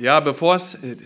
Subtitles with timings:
[0.00, 0.96] Ja, bevor es äh,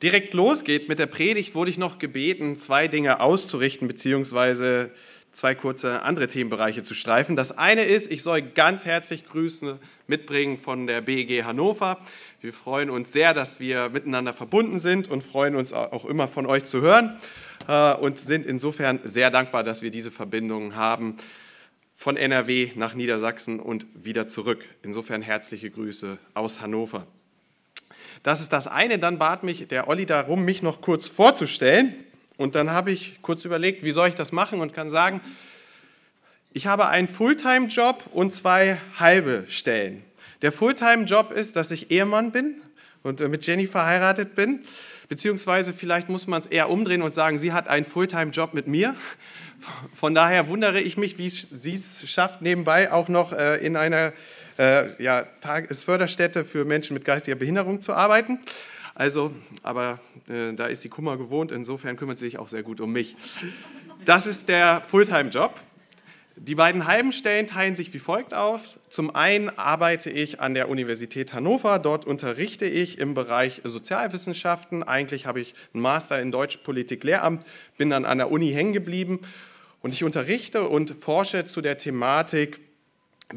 [0.00, 4.92] direkt losgeht mit der Predigt, wurde ich noch gebeten, zwei Dinge auszurichten, beziehungsweise
[5.32, 7.34] zwei kurze andere Themenbereiche zu streifen.
[7.34, 11.98] Das eine ist, ich soll ganz herzlich Grüße mitbringen von der BEG Hannover.
[12.40, 16.46] Wir freuen uns sehr, dass wir miteinander verbunden sind und freuen uns auch immer von
[16.46, 17.18] euch zu hören
[17.66, 21.16] äh, und sind insofern sehr dankbar, dass wir diese Verbindungen haben
[21.92, 24.64] von NRW nach Niedersachsen und wieder zurück.
[24.84, 27.04] Insofern herzliche Grüße aus Hannover.
[28.24, 28.98] Das ist das eine.
[28.98, 31.94] Dann bat mich der Olli darum, mich noch kurz vorzustellen.
[32.36, 35.20] Und dann habe ich kurz überlegt, wie soll ich das machen und kann sagen,
[36.52, 40.02] ich habe einen Fulltime-Job und zwei halbe Stellen.
[40.40, 42.56] Der Fulltime-Job ist, dass ich Ehemann bin
[43.02, 44.60] und mit Jenny verheiratet bin.
[45.08, 48.94] Beziehungsweise vielleicht muss man es eher umdrehen und sagen, sie hat einen Fulltime-Job mit mir.
[49.94, 54.14] Von daher wundere ich mich, wie sie es schafft, nebenbei auch noch äh, in einer
[54.58, 58.38] äh, ja, Tagesförderstätte für Menschen mit geistiger Behinderung zu arbeiten.
[58.94, 62.80] Also, aber äh, da ist sie Kummer gewohnt, insofern kümmert sie sich auch sehr gut
[62.80, 63.16] um mich.
[64.04, 65.58] Das ist der Fulltime-Job.
[66.36, 68.60] Die beiden halben Stellen teilen sich wie folgt auf.
[68.88, 71.78] Zum einen arbeite ich an der Universität Hannover.
[71.78, 74.82] Dort unterrichte ich im Bereich Sozialwissenschaften.
[74.82, 78.72] Eigentlich habe ich einen Master in Deutsch, Politik, Lehramt, bin dann an der Uni hängen
[78.72, 79.20] geblieben
[79.80, 82.63] und ich unterrichte und forsche zu der Thematik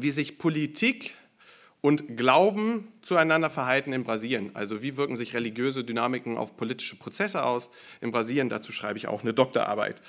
[0.02, 1.14] wie sich Politik
[1.80, 4.50] und Glauben zueinander verhalten in Brasilien.
[4.54, 7.68] Also wie wirken sich religiöse Dynamiken auf politische Prozesse aus
[8.00, 8.48] in Brasilien.
[8.48, 10.02] Dazu schreibe ich auch eine Doktorarbeit.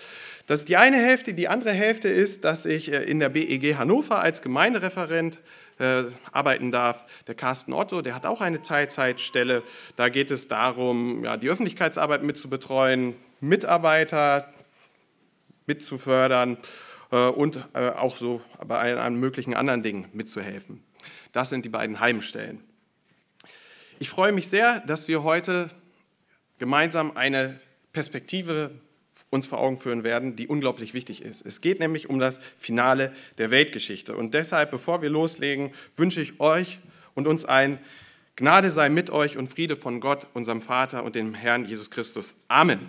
[0.48, 1.34] Das ist die eine Hälfte.
[1.34, 5.40] Die andere Hälfte ist, dass ich äh, in der BEG Hannover als Gemeindereferent
[5.78, 7.06] äh, arbeiten darf.
[7.28, 9.64] Der Carsten Otto, der hat auch eine Teilzeitstelle.
[9.96, 14.52] Da geht es darum, ja, die Öffentlichkeitsarbeit mitzubetreuen, Mitarbeiter
[15.68, 16.58] mitzufördern
[17.16, 20.84] und äh, auch so bei allen möglichen anderen Dingen mitzuhelfen.
[21.32, 22.64] Das sind die beiden Heimstellen.
[24.00, 25.70] Ich freue mich sehr, dass wir heute
[26.58, 27.60] gemeinsam eine
[27.94, 28.72] Perspektive
[29.30, 31.46] uns vor Augen führen werden, die unglaublich wichtig ist.
[31.46, 34.16] Es geht nämlich um das Finale der Weltgeschichte.
[34.16, 36.80] Und deshalb, bevor wir loslegen, wünsche ich euch
[37.16, 37.80] und uns ein
[38.36, 42.36] Gnade sei mit euch und Friede von Gott, unserem Vater und dem Herrn Jesus Christus.
[42.48, 42.80] Amen.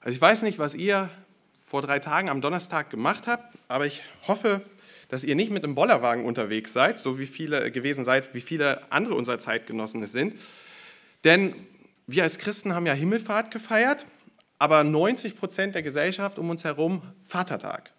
[0.00, 1.10] Also ich weiß nicht, was ihr
[1.70, 4.60] vor drei Tagen am Donnerstag gemacht habt, aber ich hoffe,
[5.08, 8.90] dass ihr nicht mit einem Bollerwagen unterwegs seid, so wie viele gewesen seid, wie viele
[8.90, 10.34] andere unserer Zeitgenossen es sind.
[11.22, 11.54] Denn
[12.08, 14.04] wir als Christen haben ja Himmelfahrt gefeiert,
[14.58, 17.92] aber 90 Prozent der Gesellschaft um uns herum Vatertag.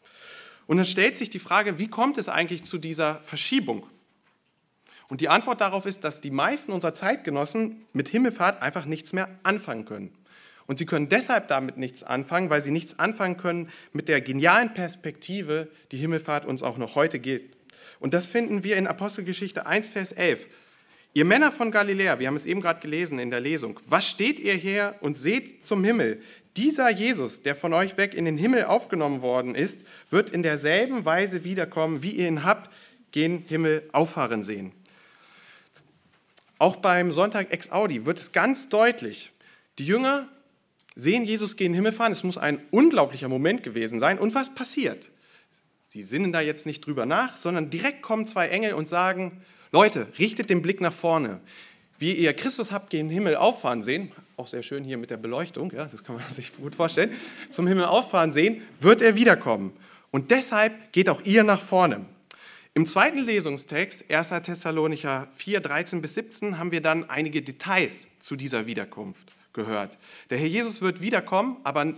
[0.67, 3.87] Und dann stellt sich die Frage, wie kommt es eigentlich zu dieser Verschiebung?
[5.07, 9.29] Und die Antwort darauf ist, dass die meisten unserer Zeitgenossen mit Himmelfahrt einfach nichts mehr
[9.43, 10.13] anfangen können.
[10.67, 14.73] Und sie können deshalb damit nichts anfangen, weil sie nichts anfangen können mit der genialen
[14.73, 17.43] Perspektive, die Himmelfahrt uns auch noch heute gilt.
[17.99, 20.47] Und das finden wir in Apostelgeschichte 1, Vers 11.
[21.13, 24.39] Ihr Männer von Galiläa, wir haben es eben gerade gelesen in der Lesung, was steht
[24.39, 26.21] ihr her und seht zum Himmel?
[26.55, 31.03] Dieser Jesus, der von euch weg in den Himmel aufgenommen worden ist, wird in derselben
[31.03, 32.71] Weise wiederkommen, wie ihr ihn habt,
[33.11, 34.71] gen Himmel auffahren sehen.
[36.57, 39.31] Auch beim Sonntag ex Audi wird es ganz deutlich,
[39.79, 40.27] die Jünger
[40.95, 42.11] sehen Jesus gehen Himmel fahren.
[42.11, 44.19] Es muss ein unglaublicher Moment gewesen sein.
[44.19, 45.09] Und was passiert?
[45.87, 49.41] Sie sinnen da jetzt nicht drüber nach, sondern direkt kommen zwei Engel und sagen,
[49.71, 51.39] Leute, richtet den Blick nach vorne.
[51.99, 55.71] Wie ihr Christus habt gehen Himmel auffahren sehen, auch sehr schön hier mit der Beleuchtung,
[55.71, 57.11] ja, das kann man sich gut vorstellen,
[57.51, 59.73] zum Himmel auffahren sehen, wird er wiederkommen.
[60.11, 62.05] Und deshalb geht auch ihr nach vorne.
[62.73, 64.29] Im zweiten Lesungstext, 1.
[64.43, 69.97] Thessalonicher 4, 13 bis 17, haben wir dann einige Details zu dieser Wiederkunft gehört.
[70.29, 71.93] Der Herr Jesus wird wiederkommen, aber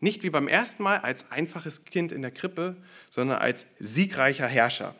[0.00, 2.76] nicht wie beim ersten Mal als einfaches Kind in der Krippe,
[3.10, 4.94] sondern als siegreicher Herrscher.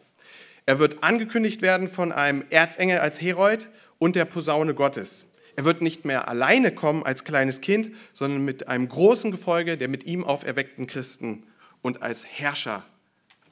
[0.64, 3.68] Er wird angekündigt werden von einem Erzengel als Herold
[3.98, 5.34] und der Posaune Gottes.
[5.54, 9.88] Er wird nicht mehr alleine kommen als kleines Kind, sondern mit einem großen Gefolge der
[9.88, 11.44] mit ihm auferweckten Christen
[11.82, 12.84] und als Herrscher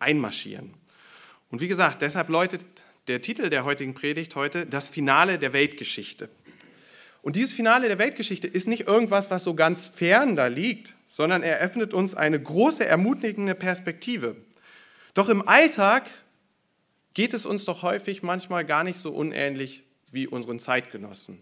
[0.01, 0.75] einmarschieren.
[1.51, 2.67] Und wie gesagt, deshalb läutet
[3.09, 6.29] der Titel der heutigen Predigt heute das Finale der Weltgeschichte.
[7.25, 11.43] Und dieses Finale der Weltgeschichte ist nicht irgendwas, was so ganz fern da liegt, sondern
[11.43, 14.37] er öffnet uns eine große, ermutigende Perspektive.
[15.15, 16.05] Doch im Alltag
[17.15, 21.41] geht es uns doch häufig manchmal gar nicht so unähnlich wie unseren Zeitgenossen.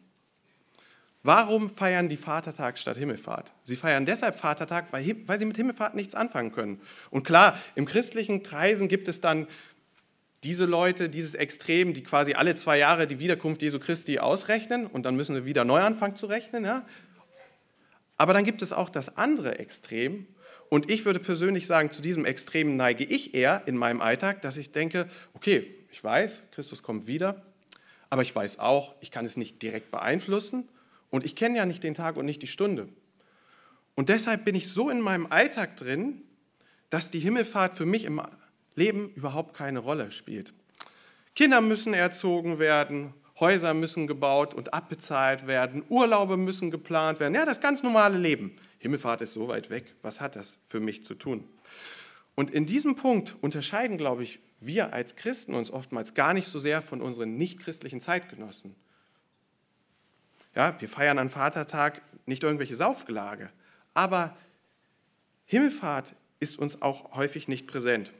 [1.24, 3.50] Warum feiern die Vatertag statt Himmelfahrt?
[3.64, 6.80] Sie feiern deshalb Vatertag, weil, weil sie mit Himmelfahrt nichts anfangen können.
[7.10, 9.48] Und klar, im christlichen Kreisen gibt es dann
[10.44, 15.04] diese Leute, dieses Extrem, die quasi alle zwei Jahre die Wiederkunft Jesu Christi ausrechnen und
[15.04, 16.64] dann müssen wir wieder neu anfangen zu rechnen.
[16.64, 16.84] Ja?
[18.16, 20.26] Aber dann gibt es auch das andere Extrem.
[20.68, 24.56] Und ich würde persönlich sagen, zu diesem Extrem neige ich eher in meinem Alltag, dass
[24.56, 27.42] ich denke, okay, ich weiß, Christus kommt wieder,
[28.10, 30.68] aber ich weiß auch, ich kann es nicht direkt beeinflussen
[31.10, 32.88] und ich kenne ja nicht den Tag und nicht die Stunde.
[33.94, 36.22] Und deshalb bin ich so in meinem Alltag drin,
[36.88, 38.20] dass die Himmelfahrt für mich im
[38.74, 40.52] Leben überhaupt keine Rolle spielt.
[41.34, 47.34] Kinder müssen erzogen werden, Häuser müssen gebaut und abbezahlt werden, Urlaube müssen geplant werden.
[47.34, 48.56] Ja, das ganz normale Leben.
[48.78, 49.94] Himmelfahrt ist so weit weg.
[50.02, 51.48] Was hat das für mich zu tun?
[52.34, 56.58] Und in diesem Punkt unterscheiden, glaube ich, wir als Christen uns oftmals gar nicht so
[56.58, 58.74] sehr von unseren nichtchristlichen Zeitgenossen.
[60.54, 63.50] Ja, wir feiern an Vatertag nicht irgendwelche Saufgelage,
[63.94, 64.36] aber
[65.46, 68.12] Himmelfahrt ist uns auch häufig nicht präsent.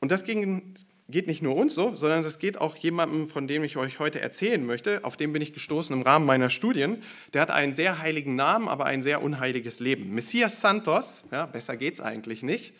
[0.00, 3.76] Und das geht nicht nur uns so, sondern das geht auch jemandem, von dem ich
[3.76, 5.04] euch heute erzählen möchte.
[5.04, 7.02] Auf den bin ich gestoßen im Rahmen meiner Studien.
[7.32, 10.14] Der hat einen sehr heiligen Namen, aber ein sehr unheiliges Leben.
[10.14, 12.74] Messias Santos, ja, besser geht's eigentlich nicht,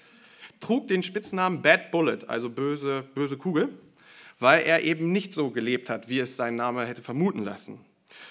[0.60, 3.69] trug den Spitznamen Bad Bullet, also böse, böse Kugel,
[4.40, 7.78] weil er eben nicht so gelebt hat, wie es sein Name hätte vermuten lassen.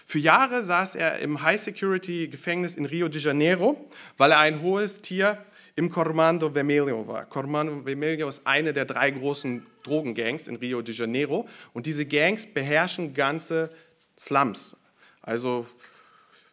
[0.05, 5.43] Für Jahre saß er im High-Security-Gefängnis in Rio de Janeiro, weil er ein hohes Tier
[5.75, 7.25] im Cormando Vermelho war.
[7.25, 12.45] Cormando Vermelho ist eine der drei großen Drogengangs in Rio de Janeiro und diese Gangs
[12.45, 13.69] beherrschen ganze
[14.18, 14.77] Slums,
[15.22, 15.68] also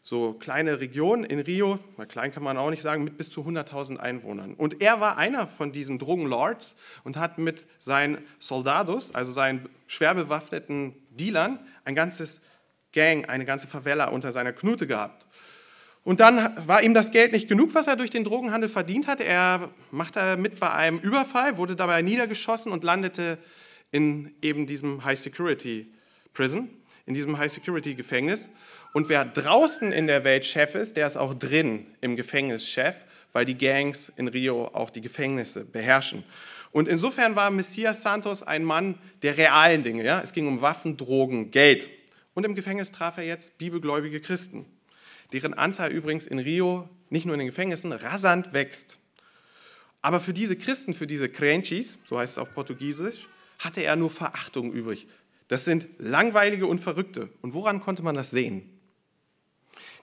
[0.05, 3.43] so kleine Regionen in Rio, mal klein kann man auch nicht sagen, mit bis zu
[3.43, 4.55] 100.000 Einwohnern.
[4.55, 6.75] Und er war einer von diesen Drogenlords
[7.05, 12.43] und hat mit seinen Soldados, also seinen schwer bewaffneten Dealern, ein ganzes
[12.93, 15.27] Gang, eine ganze Favela unter seiner Knute gehabt.
[16.04, 19.25] Und dann war ihm das Geld nicht genug, was er durch den Drogenhandel verdient hatte.
[19.25, 23.38] Er machte mit bei einem Überfall, wurde dabei niedergeschossen und landete
[23.93, 25.93] in eben diesem High Security
[26.34, 26.69] Prison,
[27.06, 28.49] in diesem High Security Gefängnis.
[28.93, 32.96] Und wer draußen in der Welt Chef ist, der ist auch drin im Gefängnis Chef,
[33.32, 36.25] weil die Gangs in Rio auch die Gefängnisse beherrschen.
[36.72, 40.04] Und insofern war Messias Santos ein Mann der realen Dinge.
[40.04, 40.20] Ja?
[40.20, 41.90] Es ging um Waffen, Drogen, Geld.
[42.34, 44.66] Und im Gefängnis traf er jetzt bibelgläubige Christen
[45.32, 48.99] deren Anzahl übrigens in Rio, nicht nur in den Gefängnissen, rasant wächst.
[50.00, 54.11] Aber für diese Christen, für diese Crenchis, so heißt es auf Portugiesisch, hatte er nur
[54.11, 55.06] Verachtung übrig.
[55.49, 57.29] Das sind langweilige und Verrückte.
[57.40, 58.69] Und woran konnte man das sehen?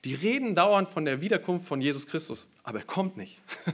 [0.06, 3.42] Die reden dauernd von der Wiederkunft von Jesus Christus, aber er kommt nicht.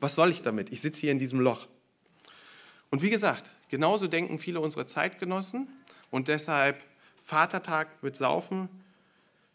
[0.00, 0.72] Was soll ich damit?
[0.72, 1.68] Ich sitze hier in diesem Loch.
[2.90, 5.68] Und wie gesagt, genauso denken viele unserer Zeitgenossen
[6.10, 6.82] und deshalb
[7.24, 8.68] Vatertag mit Saufen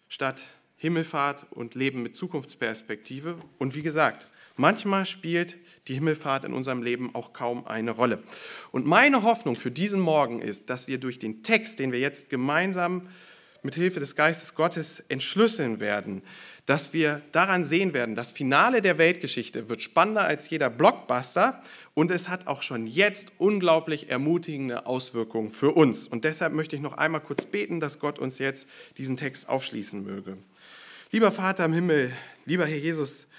[0.07, 0.45] statt
[0.77, 3.37] Himmelfahrt und Leben mit Zukunftsperspektive.
[3.57, 5.57] Und wie gesagt, manchmal spielt
[5.87, 8.23] die Himmelfahrt in unserem Leben auch kaum eine Rolle.
[8.71, 12.29] Und meine Hoffnung für diesen Morgen ist, dass wir durch den Text, den wir jetzt
[12.29, 13.07] gemeinsam
[13.63, 16.21] mit Hilfe des Geistes Gottes entschlüsseln werden,
[16.67, 21.61] dass wir daran sehen werden, das Finale der Weltgeschichte wird spannender als jeder Blockbuster
[21.93, 26.07] und es hat auch schon jetzt unglaublich ermutigende Auswirkungen für uns.
[26.07, 30.03] Und deshalb möchte ich noch einmal kurz beten, dass Gott uns jetzt diesen Text aufschließen
[30.03, 30.37] möge.
[31.11, 32.11] Lieber Vater im Himmel,
[32.45, 33.29] lieber Herr Jesus,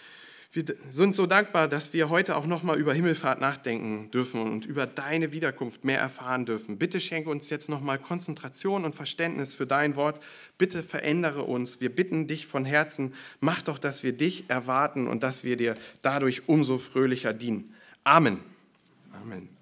[0.52, 4.86] wir sind so dankbar, dass wir heute auch nochmal über Himmelfahrt nachdenken dürfen und über
[4.86, 6.78] deine Wiederkunft mehr erfahren dürfen.
[6.78, 10.18] Bitte schenke uns jetzt nochmal Konzentration und Verständnis für dein Wort.
[10.56, 11.82] Bitte verändere uns.
[11.82, 15.74] Wir bitten dich von Herzen, mach doch, dass wir dich erwarten und dass wir dir
[16.00, 17.74] dadurch umso fröhlicher dienen.
[18.02, 18.40] Amen.
[19.12, 19.57] Amen.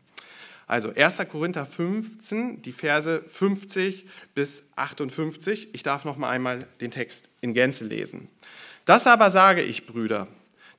[0.66, 1.18] Also 1.
[1.30, 4.04] Korinther 15, die Verse 50
[4.34, 5.68] bis 58.
[5.72, 8.28] Ich darf noch mal einmal den Text in Gänze lesen.
[8.84, 10.26] Das aber sage ich, Brüder,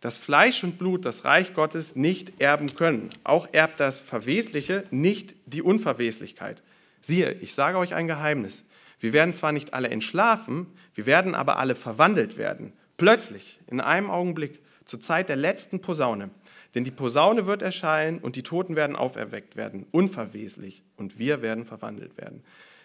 [0.01, 3.09] dass Fleisch und Blut das Reich Gottes nicht erben können.
[3.23, 6.61] Auch erbt das Verwesliche nicht die Unverweslichkeit.
[7.01, 8.65] Siehe, ich sage euch ein Geheimnis.
[8.99, 12.73] Wir werden zwar nicht alle entschlafen, wir werden aber alle verwandelt werden.
[12.97, 16.29] Plötzlich, in einem Augenblick, zur Zeit der letzten Posaune.
[16.77, 21.65] Denn die Posaune wird erscheinen und die Toten werden auferweckt werden, unverweslich, und wir werden
[21.65, 22.43] verwandelt werden.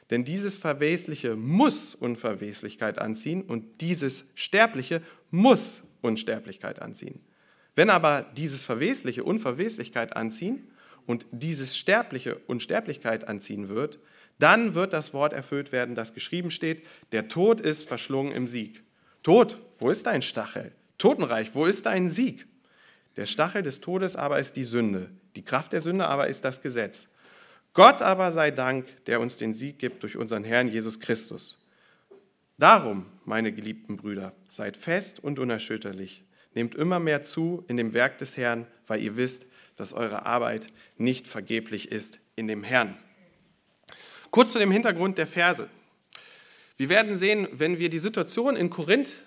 [0.08, 7.20] Denn dieses Verwesliche muss Unverweslichkeit anziehen und dieses Sterbliche muss Unsterblichkeit anziehen.
[7.74, 10.70] Wenn aber dieses Verwesliche Unverweslichkeit anziehen
[11.04, 13.98] und dieses Sterbliche Unsterblichkeit anziehen wird,
[14.38, 18.84] dann wird das Wort erfüllt werden, das geschrieben steht, der Tod ist verschlungen im Sieg.
[19.22, 20.72] Tod, wo ist dein Stachel?
[20.96, 22.46] Totenreich, wo ist dein Sieg?
[23.16, 26.62] Der Stachel des Todes aber ist die Sünde, die Kraft der Sünde aber ist das
[26.62, 27.08] Gesetz.
[27.74, 31.58] Gott aber sei Dank, der uns den Sieg gibt durch unseren Herrn Jesus Christus.
[32.58, 36.22] Darum, meine geliebten Brüder, seid fest und unerschütterlich.
[36.54, 40.66] Nehmt immer mehr zu in dem Werk des Herrn, weil ihr wisst, dass eure Arbeit
[40.98, 42.96] nicht vergeblich ist in dem Herrn.
[44.30, 45.68] Kurz zu dem Hintergrund der Verse.
[46.76, 49.22] Wir werden sehen, wenn wir die Situation in Korinth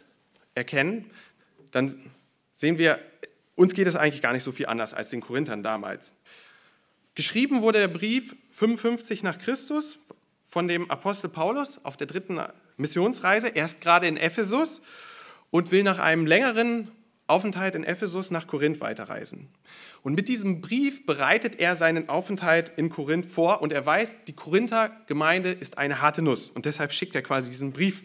[0.54, 1.10] erkennen,
[1.72, 2.12] dann
[2.54, 3.00] sehen wir,
[3.55, 6.13] uns geht es eigentlich gar nicht so viel anders als den Korinthern damals.
[7.15, 10.00] Geschrieben wurde der Brief 55 nach Christus
[10.45, 12.39] von dem Apostel Paulus auf der dritten
[12.77, 14.81] Missionsreise, erst gerade in Ephesus
[15.50, 16.91] und will nach einem längeren
[17.27, 19.50] Aufenthalt in Ephesus nach Korinth weiterreisen.
[20.03, 24.33] Und mit diesem Brief bereitet er seinen Aufenthalt in Korinth vor und er weiß, die
[24.33, 28.03] Korinther Gemeinde ist eine harte Nuss und deshalb schickt er quasi diesen Brief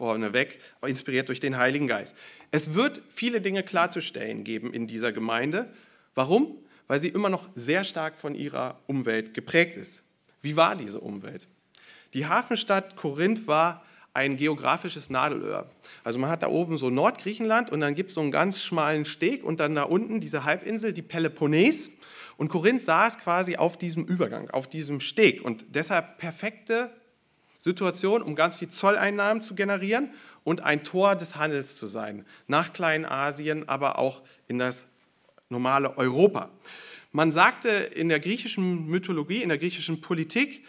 [0.00, 2.16] vorneweg, inspiriert durch den Heiligen Geist.
[2.50, 5.68] Es wird viele Dinge klarzustellen geben in dieser Gemeinde.
[6.14, 6.56] Warum?
[6.86, 10.04] Weil sie immer noch sehr stark von ihrer Umwelt geprägt ist.
[10.40, 11.48] Wie war diese Umwelt?
[12.14, 15.70] Die Hafenstadt Korinth war ein geografisches Nadelöhr.
[16.02, 19.04] Also man hat da oben so Nordgriechenland und dann gibt es so einen ganz schmalen
[19.04, 21.98] Steg und dann da unten diese Halbinsel, die Peloponnes.
[22.38, 26.90] Und Korinth saß quasi auf diesem Übergang, auf diesem Steg und deshalb perfekte
[27.60, 30.10] Situation, um ganz viel Zolleinnahmen zu generieren
[30.44, 34.86] und ein Tor des Handels zu sein, nach Kleinasien, aber auch in das
[35.50, 36.48] normale Europa.
[37.12, 40.64] Man sagte in der griechischen Mythologie, in der griechischen Politik,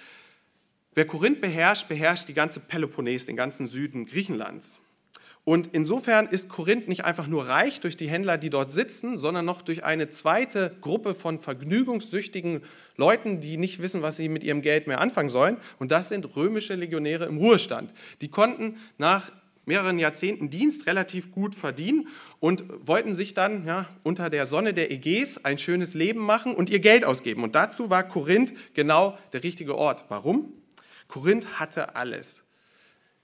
[0.94, 4.82] Wer Korinth beherrscht, beherrscht die ganze Peloponnes, den ganzen Süden Griechenlands.
[5.44, 9.44] Und insofern ist Korinth nicht einfach nur reich durch die Händler, die dort sitzen, sondern
[9.44, 12.62] noch durch eine zweite Gruppe von vergnügungssüchtigen
[12.96, 15.58] Leuten, die nicht wissen, was sie mit ihrem Geld mehr anfangen sollen.
[15.80, 17.92] Und das sind römische Legionäre im Ruhestand.
[18.22, 19.32] Die konnten nach
[19.66, 22.08] mehreren Jahrzehnten Dienst relativ gut verdienen
[22.40, 26.70] und wollten sich dann ja, unter der Sonne der Ägäis ein schönes Leben machen und
[26.70, 27.44] ihr Geld ausgeben.
[27.44, 30.06] Und dazu war Korinth genau der richtige Ort.
[30.10, 30.54] Warum?
[31.08, 32.44] Korinth hatte alles.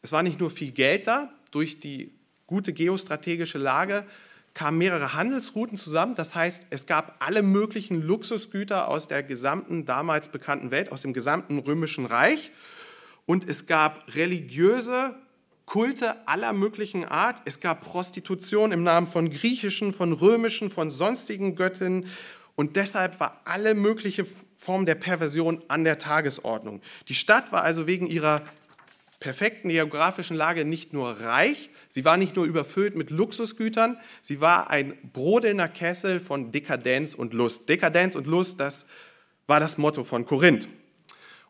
[0.01, 2.11] Es war nicht nur viel Geld da, durch die
[2.45, 4.05] gute geostrategische Lage
[4.53, 6.13] kamen mehrere Handelsrouten zusammen.
[6.13, 11.13] Das heißt, es gab alle möglichen Luxusgüter aus der gesamten damals bekannten Welt, aus dem
[11.13, 12.51] gesamten römischen Reich.
[13.25, 15.15] Und es gab religiöse
[15.65, 17.41] Kulte aller möglichen Art.
[17.45, 22.05] Es gab Prostitution im Namen von griechischen, von römischen, von sonstigen Göttinnen.
[22.53, 26.83] Und deshalb war alle mögliche Form der Perversion an der Tagesordnung.
[27.07, 28.43] Die Stadt war also wegen ihrer
[29.19, 34.69] perfekten geografischen Lage nicht nur reich, sie war nicht nur überfüllt mit Luxusgütern, sie war
[34.69, 37.67] ein brodelnder Kessel von Dekadenz und Lust.
[37.67, 38.87] Dekadenz und Lust, das
[39.47, 40.69] war das Motto von Korinth.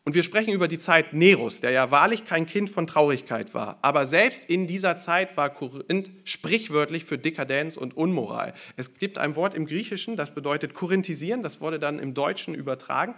[0.08, 3.78] Und wir sprechen über die Zeit Neros, der ja wahrlich kein Kind von Traurigkeit war.
[3.82, 8.54] Aber selbst in dieser Zeit war Korinth sprichwörtlich für Dekadenz und Unmoral.
[8.78, 13.16] Es gibt ein Wort im Griechischen, das bedeutet korinthisieren, das wurde dann im Deutschen übertragen.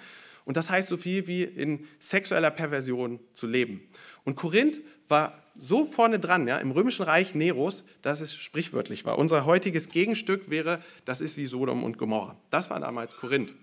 [0.49, 3.87] Und das heißt so viel wie in sexueller Perversion zu leben.
[4.23, 9.19] Und Korinth war so vorne dran ja, im römischen Reich Neros, dass es sprichwörtlich war.
[9.19, 12.35] Unser heutiges Gegenstück wäre, das ist wie Sodom und Gomorra.
[12.49, 13.53] Das war damals Korinth.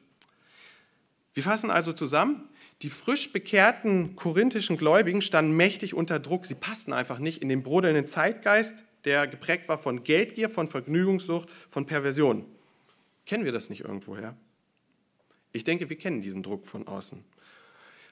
[1.34, 2.48] Wir fassen also zusammen,
[2.82, 6.46] die frisch bekehrten korinthischen Gläubigen standen mächtig unter Druck.
[6.46, 11.48] Sie passten einfach nicht in den brodelnden Zeitgeist, der geprägt war von Geldgier, von Vergnügungssucht,
[11.68, 12.46] von Perversion.
[13.24, 14.36] Kennen wir das nicht irgendwoher?
[15.56, 17.24] Ich denke, wir kennen diesen Druck von außen.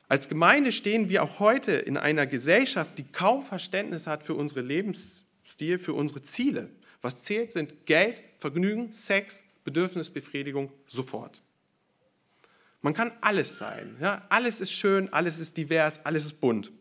[0.09, 4.63] Als Gemeinde stehen wir auch heute in einer Gesellschaft, die kaum Verständnis hat für unsere
[4.63, 6.71] Lebensstil, für unsere Ziele.
[7.03, 11.43] Was zählt, sind Geld, Vergnügen, Sex, Bedürfnisbefriedigung sofort.
[12.81, 13.97] Man kann alles sein.
[14.01, 14.25] Ja?
[14.31, 16.73] Alles ist schön, alles ist divers, alles ist bunt.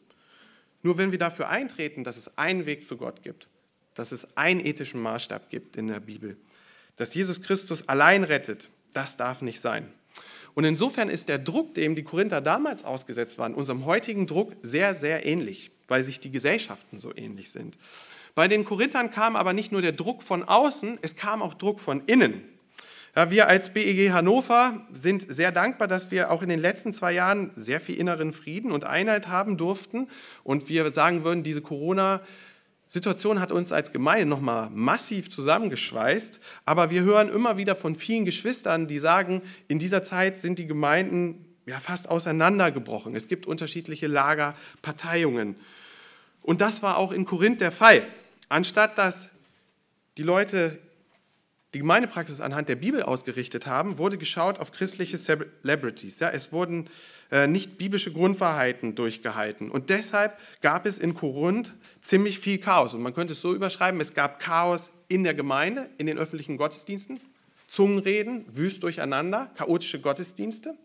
[0.82, 3.50] Nur wenn wir dafür eintreten, dass es einen Weg zu Gott gibt,
[3.96, 6.38] dass es einen ethischen Maßstab gibt in der Bibel,
[6.96, 9.91] dass Jesus Christus allein rettet, das darf nicht sein.
[10.55, 14.93] Und insofern ist der Druck, dem die Korinther damals ausgesetzt waren, unserem heutigen Druck sehr,
[14.93, 17.77] sehr ähnlich, weil sich die Gesellschaften so ähnlich sind.
[18.36, 21.79] Bei den Korinthern kam aber nicht nur der Druck von außen, es kam auch Druck
[21.79, 22.43] von innen.
[23.15, 27.12] Ja, wir als BEG Hannover sind sehr dankbar, dass wir auch in den letzten zwei
[27.12, 30.07] Jahren sehr viel inneren Frieden und Einheit haben durften.
[30.43, 31.62] Und wir sagen würden, diese
[32.93, 36.39] Corona-Situation hat uns als Gemeinde nochmal massiv zusammengeschweißt.
[36.65, 40.67] Aber wir hören immer wieder von vielen Geschwistern, die sagen, in dieser Zeit sind die
[40.67, 43.15] Gemeinden ja, fast auseinandergebrochen.
[43.15, 45.55] Es gibt unterschiedliche Lager, Parteiungen.
[46.41, 48.03] Und das war auch in Korinth der Fall.
[48.49, 49.29] Anstatt dass
[50.17, 50.77] die Leute
[51.73, 56.19] die Gemeindepraxis anhand der Bibel ausgerichtet haben, wurde geschaut auf christliche Celebrities.
[56.19, 56.87] Ja, es wurden
[57.31, 59.71] äh, nicht biblische Grundwahrheiten durchgehalten.
[59.71, 61.73] Und deshalb gab es in Korinth
[62.03, 62.93] ziemlich viel Chaos.
[62.93, 66.57] Und man könnte es so überschreiben, es gab Chaos in der Gemeinde, in den öffentlichen
[66.57, 67.19] Gottesdiensten,
[67.67, 70.77] Zungenreden, wüst durcheinander, chaotische Gottesdienste.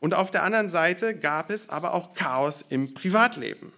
[0.00, 3.72] Und auf der anderen Seite gab es aber auch Chaos im Privatleben.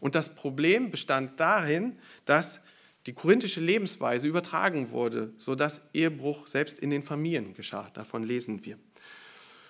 [0.00, 2.62] Und das Problem bestand darin, dass
[3.06, 7.90] die korinthische Lebensweise übertragen wurde, sodass Ehebruch selbst in den Familien geschah.
[7.94, 8.76] Davon lesen wir.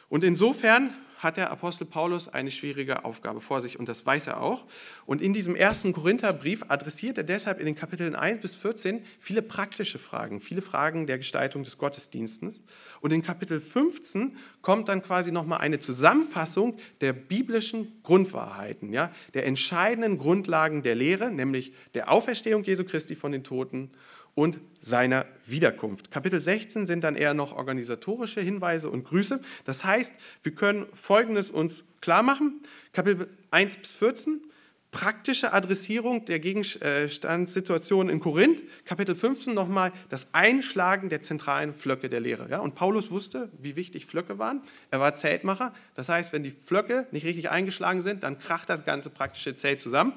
[0.09, 4.41] Und insofern hat der Apostel Paulus eine schwierige Aufgabe vor sich und das weiß er
[4.41, 4.67] auch.
[5.05, 9.43] Und in diesem ersten Korintherbrief adressiert er deshalb in den Kapiteln 1 bis 14 viele
[9.43, 12.61] praktische Fragen, viele Fragen der Gestaltung des Gottesdienstes.
[13.01, 19.47] Und in Kapitel 15 kommt dann quasi nochmal eine Zusammenfassung der biblischen Grundwahrheiten, ja, der
[19.47, 23.91] entscheidenden Grundlagen der Lehre, nämlich der Auferstehung Jesu Christi von den Toten
[24.39, 26.13] und seiner Wiederkunft.
[26.13, 29.43] Kapitel 16 sind dann eher noch organisatorische Hinweise und Grüße.
[29.65, 30.13] Das heißt,
[30.45, 32.61] wir können Folgendes uns klar machen.
[32.93, 34.41] Kapitel 1 bis 14,
[34.93, 38.63] praktische Adressierung der Gegenstandssituation in Korinth.
[38.85, 42.49] Kapitel 15 nochmal das Einschlagen der zentralen Flöcke der Lehre.
[42.49, 44.63] Ja, und Paulus wusste, wie wichtig Flöcke waren.
[44.93, 45.75] Er war Zeltmacher.
[45.97, 49.81] Das heißt, wenn die Flöcke nicht richtig eingeschlagen sind, dann kracht das ganze praktische Zelt
[49.81, 50.13] zusammen.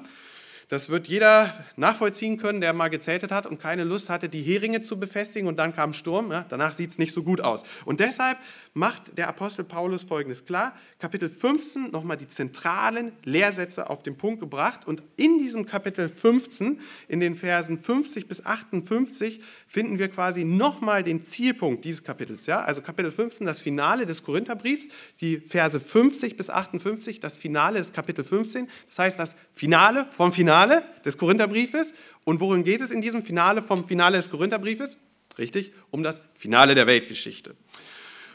[0.72, 4.80] Das wird jeder nachvollziehen können, der mal gezeltet hat und keine Lust hatte, die Heringe
[4.80, 6.32] zu befestigen und dann kam Sturm.
[6.32, 7.64] Ja, danach sieht es nicht so gut aus.
[7.84, 8.38] Und deshalb
[8.72, 10.74] macht der Apostel Paulus Folgendes klar.
[10.98, 14.86] Kapitel 15 nochmal die zentralen Lehrsätze auf den Punkt gebracht.
[14.86, 21.04] Und in diesem Kapitel 15, in den Versen 50 bis 58, finden wir quasi nochmal
[21.04, 22.46] den Zielpunkt dieses Kapitels.
[22.46, 22.62] Ja?
[22.62, 24.88] Also Kapitel 15, das Finale des Korintherbriefs,
[25.20, 28.70] die Verse 50 bis 58, das Finale des Kapitel 15.
[28.88, 31.94] Das heißt, das Finale vom Finale Finale des Korintherbriefes.
[32.24, 34.96] Und worum geht es in diesem Finale vom Finale des Korintherbriefes?
[35.38, 37.56] Richtig, um das Finale der Weltgeschichte.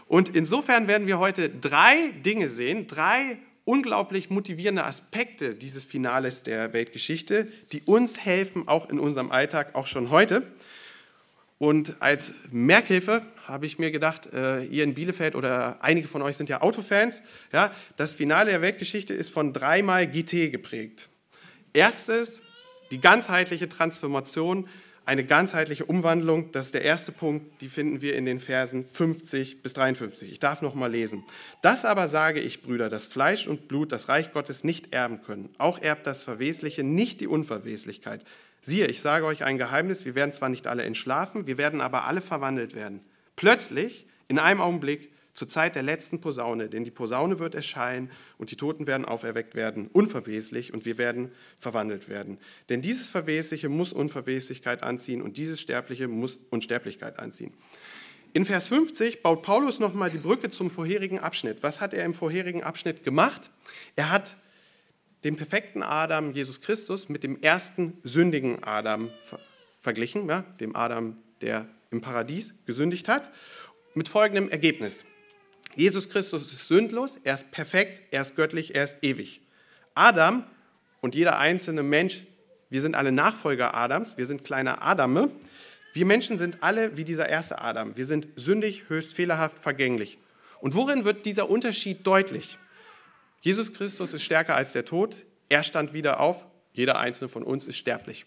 [0.08, 6.74] Und insofern werden wir heute drei Dinge sehen, drei unglaublich motivierende Aspekte dieses Finales der
[6.74, 10.44] Weltgeschichte, die uns helfen, auch in unserem Alltag, auch schon heute.
[11.60, 16.38] Und als Merkhilfe habe ich mir gedacht, äh, ihr in Bielefeld oder einige von euch
[16.38, 21.10] sind ja Autofans, ja, das Finale der Weltgeschichte ist von dreimal GT geprägt.
[21.78, 22.42] Erstes,
[22.90, 24.68] die ganzheitliche Transformation,
[25.06, 26.52] eine ganzheitliche Umwandlung.
[26.52, 30.32] Das ist der erste Punkt, die finden wir in den Versen 50 bis 53.
[30.32, 31.24] Ich darf noch mal lesen.
[31.62, 35.50] Das aber sage ich, Brüder, dass Fleisch und Blut das Reich Gottes nicht erben können.
[35.60, 38.26] Auch erbt das Verwesliche nicht die Unverweslichkeit.
[38.62, 42.06] Siehe, ich sage euch ein Geheimnis, wir werden zwar nicht alle entschlafen, wir werden aber
[42.06, 43.02] alle verwandelt werden.
[43.36, 48.50] Plötzlich, in einem Augenblick, zur Zeit der letzten Posaune, denn die Posaune wird erscheinen und
[48.50, 52.40] die Toten werden auferweckt werden, unverweslich, und wir werden verwandelt werden.
[52.70, 57.54] Denn dieses Verwesliche muss Unverweslichkeit anziehen und dieses Sterbliche muss Unsterblichkeit anziehen.
[58.34, 61.62] In Vers 50 baut Paulus nochmal die Brücke zum vorherigen Abschnitt.
[61.62, 63.52] Was hat er im vorherigen Abschnitt gemacht?
[63.96, 64.38] Er hat
[65.24, 69.12] den perfekten Adam, Jesus Christus, mit dem ersten sündigen Adam
[69.82, 73.30] verglichen, ja, dem Adam, der im Paradies gesündigt hat,
[73.94, 75.06] mit folgendem Ergebnis.
[75.78, 79.42] Jesus Christus ist sündlos, er ist perfekt, er ist göttlich, er ist ewig.
[79.94, 80.44] Adam
[81.02, 82.24] und jeder einzelne Mensch,
[82.72, 85.30] wir sind alle Nachfolger Adams, wir sind kleine Adame.
[85.94, 87.96] Wir Menschen sind alle wie dieser erste Adam.
[87.96, 90.18] Wir sind sündig, höchst fehlerhaft, vergänglich.
[90.62, 92.58] Und worin wird dieser Unterschied deutlich?
[93.42, 97.66] Jesus Christus ist stärker als der Tod, er stand wieder auf, jeder einzelne von uns
[97.66, 98.26] ist sterblich.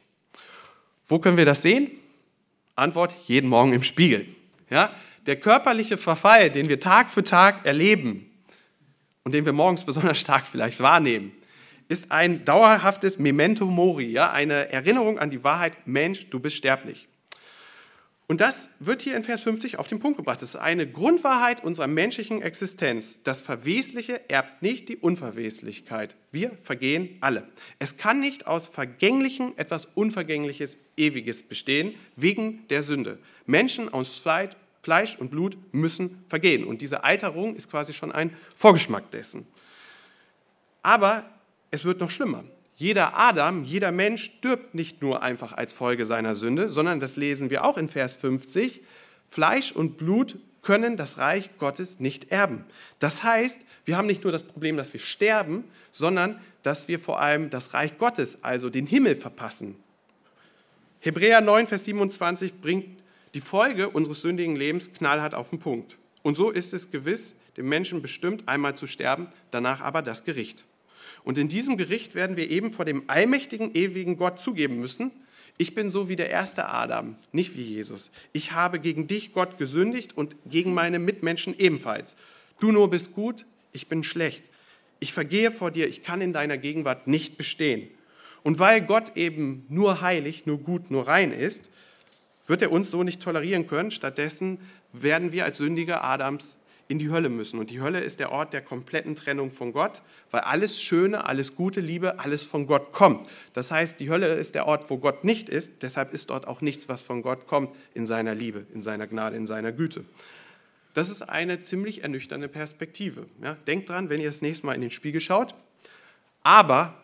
[1.08, 1.90] Wo können wir das sehen?
[2.76, 4.28] Antwort, jeden Morgen im Spiegel.
[4.70, 4.94] Ja?
[5.26, 8.30] Der körperliche Verfall, den wir Tag für Tag erleben
[9.24, 11.32] und den wir morgens besonders stark vielleicht wahrnehmen,
[11.88, 17.08] ist ein dauerhaftes Memento Mori, ja, eine Erinnerung an die Wahrheit, Mensch, du bist sterblich.
[18.30, 20.40] Und das wird hier in Vers 50 auf den Punkt gebracht.
[20.40, 23.24] Das ist eine Grundwahrheit unserer menschlichen Existenz.
[23.24, 26.14] Das Verwesliche erbt nicht die Unverweslichkeit.
[26.30, 27.48] Wir vergehen alle.
[27.80, 33.18] Es kann nicht aus Vergänglichen etwas Unvergängliches, Ewiges bestehen, wegen der Sünde.
[33.46, 34.52] Menschen aus Fleisch
[34.82, 36.64] Fleisch und Blut müssen vergehen.
[36.64, 39.46] Und diese Alterung ist quasi schon ein Vorgeschmack dessen.
[40.82, 41.24] Aber
[41.70, 42.44] es wird noch schlimmer.
[42.76, 47.50] Jeder Adam, jeder Mensch stirbt nicht nur einfach als Folge seiner Sünde, sondern das lesen
[47.50, 48.80] wir auch in Vers 50.
[49.28, 52.64] Fleisch und Blut können das Reich Gottes nicht erben.
[52.98, 57.20] Das heißt, wir haben nicht nur das Problem, dass wir sterben, sondern dass wir vor
[57.20, 59.76] allem das Reich Gottes, also den Himmel, verpassen.
[61.00, 62.99] Hebräer 9, Vers 27 bringt
[63.34, 65.98] die Folge unseres sündigen Lebens knallhart auf den Punkt.
[66.22, 70.64] Und so ist es gewiss dem Menschen bestimmt, einmal zu sterben, danach aber das Gericht.
[71.24, 75.10] Und in diesem Gericht werden wir eben vor dem allmächtigen, ewigen Gott zugeben müssen,
[75.58, 78.10] ich bin so wie der erste Adam, nicht wie Jesus.
[78.32, 82.16] Ich habe gegen dich, Gott, gesündigt und gegen meine Mitmenschen ebenfalls.
[82.60, 84.44] Du nur bist gut, ich bin schlecht.
[85.00, 87.88] Ich vergehe vor dir, ich kann in deiner Gegenwart nicht bestehen.
[88.42, 91.68] Und weil Gott eben nur heilig, nur gut, nur rein ist,
[92.46, 93.90] wird er uns so nicht tolerieren können.
[93.90, 94.58] Stattdessen
[94.92, 96.56] werden wir als Sündige Adams
[96.90, 97.60] in die Hölle müssen.
[97.60, 101.54] Und die Hölle ist der Ort der kompletten Trennung von Gott, weil alles Schöne, alles
[101.54, 103.28] Gute, Liebe, alles von Gott kommt.
[103.52, 105.84] Das heißt, die Hölle ist der Ort, wo Gott nicht ist.
[105.84, 109.36] Deshalb ist dort auch nichts, was von Gott kommt, in seiner Liebe, in seiner Gnade,
[109.36, 110.04] in seiner Güte.
[110.92, 113.26] Das ist eine ziemlich ernüchternde Perspektive.
[113.40, 115.54] Ja, denkt dran, wenn ihr das nächste Mal in den Spiegel schaut.
[116.42, 117.00] Aber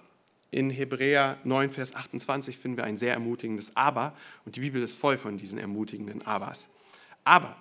[0.50, 4.96] in Hebräer 9, Vers 28 finden wir ein sehr ermutigendes Aber und die Bibel ist
[4.96, 6.66] voll von diesen ermutigenden Abers.
[7.24, 7.56] Aber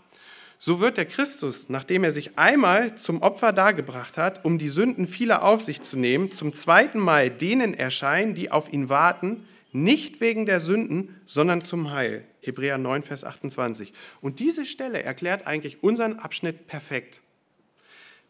[0.58, 5.08] so wird der Christus, nachdem er sich einmal zum Opfer dargebracht hat, um die Sünden
[5.08, 10.22] vieler auf sich zu nehmen, zum zweiten Mal denen erscheinen, die auf ihn warten, nicht
[10.22, 12.26] wegen der Sünden, sondern zum Heil.
[12.42, 13.92] Hebräer 9, Vers 28.
[14.22, 17.22] Und diese Stelle erklärt eigentlich unseren Abschnitt perfekt.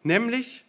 [0.01, 0.65] Nämlich,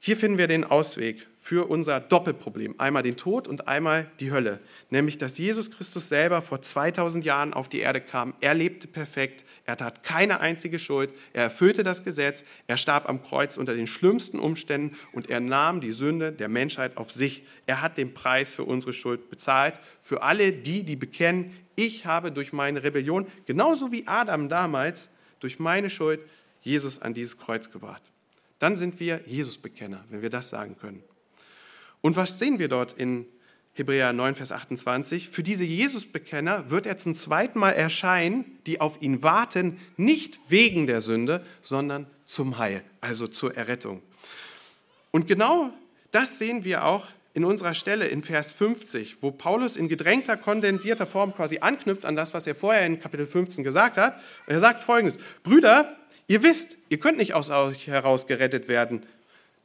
[0.00, 2.74] hier finden wir den Ausweg für unser Doppelproblem.
[2.76, 4.60] Einmal den Tod und einmal die Hölle.
[4.90, 8.34] Nämlich, dass Jesus Christus selber vor 2000 Jahren auf die Erde kam.
[8.42, 9.46] Er lebte perfekt.
[9.64, 11.10] Er tat keine einzige Schuld.
[11.32, 12.44] Er erfüllte das Gesetz.
[12.66, 16.98] Er starb am Kreuz unter den schlimmsten Umständen und er nahm die Sünde der Menschheit
[16.98, 17.44] auf sich.
[17.64, 19.80] Er hat den Preis für unsere Schuld bezahlt.
[20.02, 25.08] Für alle die, die bekennen, ich habe durch meine Rebellion, genauso wie Adam damals,
[25.40, 26.20] durch meine Schuld
[26.60, 28.02] Jesus an dieses Kreuz gebracht.
[28.58, 31.02] Dann sind wir Jesus-Bekenner, wenn wir das sagen können.
[32.00, 33.26] Und was sehen wir dort in
[33.74, 35.28] Hebräer 9, Vers 28?
[35.28, 40.86] Für diese Jesus-Bekenner wird er zum zweiten Mal erscheinen, die auf ihn warten, nicht wegen
[40.86, 44.02] der Sünde, sondern zum Heil, also zur Errettung.
[45.10, 45.72] Und genau
[46.10, 51.06] das sehen wir auch in unserer Stelle in Vers 50, wo Paulus in gedrängter, kondensierter
[51.06, 54.20] Form quasi anknüpft an das, was er vorher in Kapitel 15 gesagt hat.
[54.46, 55.96] er sagt folgendes, Brüder,
[56.30, 59.02] Ihr wisst, ihr könnt nicht aus euch heraus gerettet werden.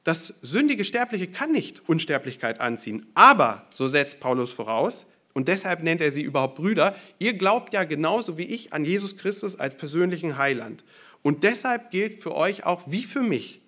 [0.03, 3.05] Das sündige Sterbliche kann nicht Unsterblichkeit anziehen.
[3.13, 7.83] Aber, so setzt Paulus voraus, und deshalb nennt er sie überhaupt Brüder, ihr glaubt ja
[7.85, 10.83] genauso wie ich an Jesus Christus als persönlichen Heiland.
[11.23, 13.61] Und deshalb gilt für euch auch wie für mich,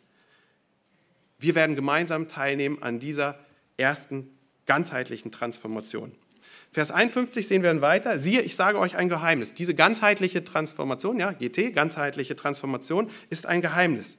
[1.40, 3.40] wir werden gemeinsam teilnehmen an dieser
[3.78, 4.30] ersten
[4.66, 6.12] ganzheitlichen Transformation.
[6.72, 8.20] Vers 51 sehen wir dann weiter.
[8.20, 9.54] Siehe, ich sage euch ein Geheimnis.
[9.54, 14.18] Diese ganzheitliche Transformation, ja, GT, ganzheitliche Transformation, ist ein Geheimnis.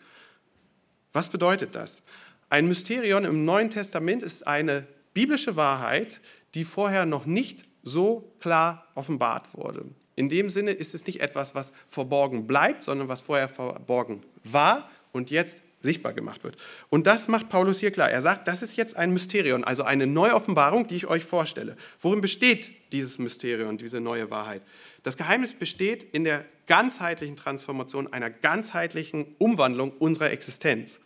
[1.17, 2.03] Was bedeutet das?
[2.51, 6.21] Ein Mysterion im Neuen Testament ist eine biblische Wahrheit,
[6.53, 9.87] die vorher noch nicht so klar offenbart wurde.
[10.15, 14.91] In dem Sinne ist es nicht etwas, was verborgen bleibt, sondern was vorher verborgen war
[15.13, 16.57] und jetzt sichtbar gemacht wird.
[16.91, 18.11] Und das macht Paulus hier klar.
[18.11, 21.77] Er sagt, das ist jetzt ein Mysterium, also eine Neuoffenbarung, die ich euch vorstelle.
[21.99, 24.61] Worin besteht dieses Mysterium, diese neue Wahrheit?
[25.03, 31.01] Das Geheimnis besteht in der ganzheitlichen Transformation, einer ganzheitlichen Umwandlung unserer Existenz.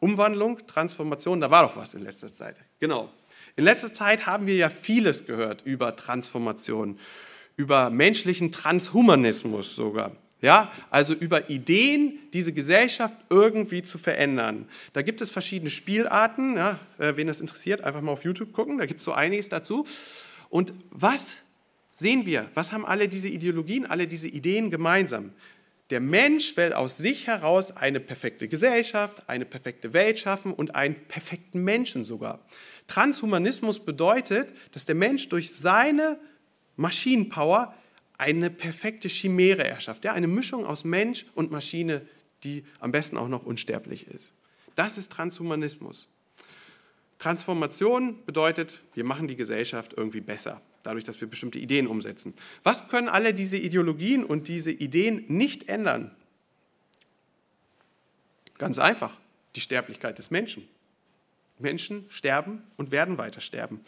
[0.00, 2.56] Umwandlung, Transformation, da war doch was in letzter Zeit.
[2.78, 3.10] Genau.
[3.56, 6.98] In letzter Zeit haben wir ja vieles gehört über Transformation,
[7.56, 10.16] über menschlichen Transhumanismus sogar.
[10.42, 14.66] Ja, also über Ideen, diese Gesellschaft irgendwie zu verändern.
[14.94, 16.56] Da gibt es verschiedene Spielarten.
[16.56, 18.78] Ja, äh, wen das interessiert, einfach mal auf YouTube gucken.
[18.78, 19.84] Da gibt es so einiges dazu.
[20.48, 21.44] Und was
[21.94, 22.48] sehen wir?
[22.54, 25.32] Was haben alle diese Ideologien, alle diese Ideen gemeinsam?
[25.90, 30.94] Der Mensch will aus sich heraus eine perfekte Gesellschaft, eine perfekte Welt schaffen und einen
[30.94, 32.46] perfekten Menschen sogar.
[32.86, 36.18] Transhumanismus bedeutet, dass der Mensch durch seine
[36.76, 37.74] Maschinenpower
[38.18, 40.04] eine perfekte Chimäre erschafft.
[40.04, 42.02] Ja, eine Mischung aus Mensch und Maschine,
[42.44, 44.32] die am besten auch noch unsterblich ist.
[44.76, 46.08] Das ist Transhumanismus.
[47.18, 52.34] Transformation bedeutet, wir machen die Gesellschaft irgendwie besser, dadurch, dass wir bestimmte Ideen umsetzen.
[52.62, 56.10] Was können alle diese Ideologien und diese Ideen nicht ändern?
[58.58, 59.18] Ganz einfach,
[59.56, 60.68] die Sterblichkeit des Menschen.
[61.58, 63.80] Menschen sterben und werden weiter sterben.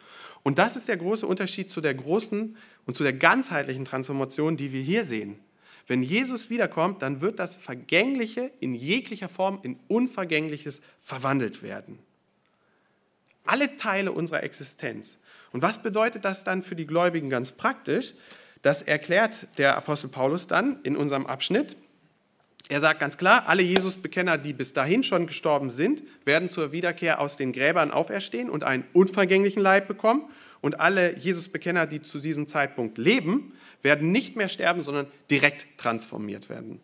[0.42, 4.72] Und das ist der große Unterschied zu der großen und zu der ganzheitlichen Transformation, die
[4.72, 5.38] wir hier sehen.
[5.86, 11.98] Wenn Jesus wiederkommt, dann wird das Vergängliche in jeglicher Form in Unvergängliches verwandelt werden.
[13.44, 15.18] Alle Teile unserer Existenz.
[15.52, 18.14] Und was bedeutet das dann für die Gläubigen ganz praktisch?
[18.62, 21.76] Das erklärt der Apostel Paulus dann in unserem Abschnitt.
[22.68, 27.20] Er sagt ganz klar, alle Jesus-Bekenner, die bis dahin schon gestorben sind, werden zur Wiederkehr
[27.20, 30.24] aus den Gräbern auferstehen und einen unvergänglichen Leib bekommen.
[30.60, 36.48] Und alle Jesus-Bekenner, die zu diesem Zeitpunkt leben, werden nicht mehr sterben, sondern direkt transformiert
[36.48, 36.80] werden.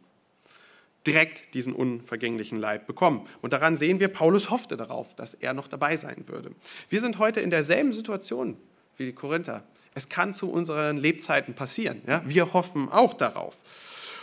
[1.09, 3.27] Direkt diesen unvergänglichen Leib bekommen.
[3.41, 6.51] Und daran sehen wir, Paulus hoffte darauf, dass er noch dabei sein würde.
[6.91, 8.59] Wir sind heute in derselben Situation
[8.99, 9.65] wie die Korinther.
[9.95, 12.03] Es kann zu unseren Lebzeiten passieren.
[12.07, 12.23] Ja?
[12.27, 13.57] Wir hoffen auch darauf.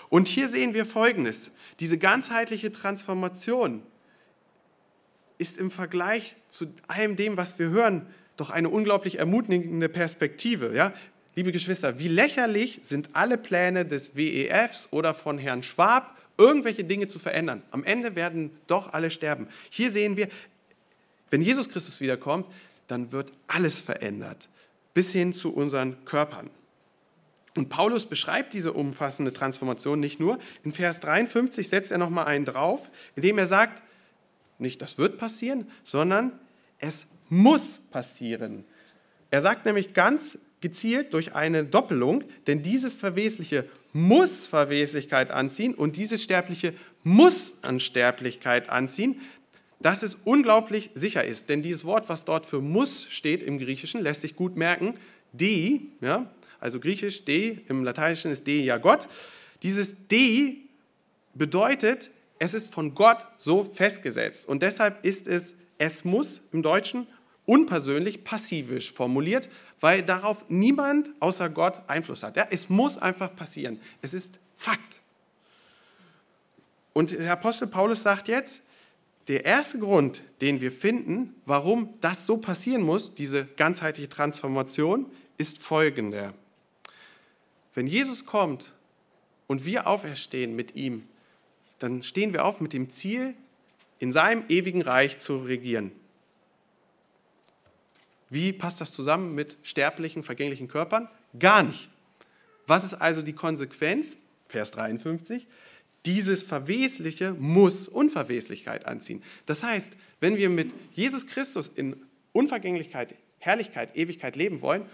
[0.10, 1.54] Und hier sehen wir Folgendes.
[1.80, 3.82] Diese ganzheitliche Transformation
[5.40, 8.06] ist im Vergleich zu allem dem, was wir hören,
[8.38, 10.76] doch eine unglaublich ermutigende Perspektive.
[10.76, 10.94] Ja?
[11.34, 17.08] Liebe Geschwister, wie lächerlich sind alle Pläne des WEFs oder von Herrn Schwab, irgendwelche Dinge
[17.08, 17.64] zu verändern.
[17.72, 19.48] Am Ende werden doch alle sterben.
[19.70, 20.28] Hier sehen wir,
[21.30, 22.46] wenn Jesus Christus wiederkommt,
[22.88, 24.50] dann wird alles verändert,
[24.94, 26.50] bis hin zu unseren Körpern.
[27.56, 30.40] Und Paulus beschreibt diese umfassende Transformation nicht nur.
[30.64, 33.82] In Vers 53 setzt er nochmal einen drauf, indem er sagt,
[34.60, 36.34] nicht das wird passieren, sondern
[36.80, 38.66] es muss passieren.
[39.32, 45.96] Er sagt nämlich ganz gezielt durch eine Doppelung, denn dieses Verwesliche muss Verweslichkeit anziehen und
[45.96, 49.22] dieses Sterbliche muss Unsterblichkeit anziehen,
[49.80, 51.48] dass es unglaublich sicher ist.
[51.48, 54.96] Denn dieses Wort, was dort für muss steht im Griechischen, lässt sich gut merken.
[55.32, 56.30] De, ja,
[56.60, 59.08] also griechisch de, im Lateinischen ist de ja Gott.
[59.64, 60.58] Dieses de
[61.34, 64.46] bedeutet, es ist von Gott so festgesetzt.
[64.46, 67.08] Und deshalb ist es es muss im Deutschen
[67.46, 72.38] unpersönlich passivisch formuliert, weil darauf niemand außer Gott Einfluss hat.
[72.38, 73.80] Ja, es muss einfach passieren.
[74.02, 75.02] Es ist Fakt.
[76.94, 78.62] Und der Apostel Paulus sagt jetzt,
[79.28, 85.58] der erste Grund, den wir finden, warum das so passieren muss, diese ganzheitliche Transformation, ist
[85.58, 86.34] folgender.
[87.74, 88.72] Wenn Jesus kommt
[89.48, 91.04] und wir auferstehen mit ihm,
[91.80, 93.34] dann stehen wir auf mit dem Ziel,
[94.00, 95.92] in seinem ewigen Reich zu regieren.
[98.36, 101.08] Wie passt das zusammen mit sterblichen, vergänglichen Körpern?
[101.40, 101.90] Gar nicht.
[102.68, 104.18] Was ist also die Konsequenz?
[104.50, 105.48] Vers 53.
[106.06, 109.24] Dieses Verwesliche muss Unverweslichkeit anziehen.
[109.46, 111.96] Das heißt, wenn wir mit Jesus Christus in
[112.34, 114.86] Unvergänglichkeit, Herrlichkeit, Ewigkeit leben wollen,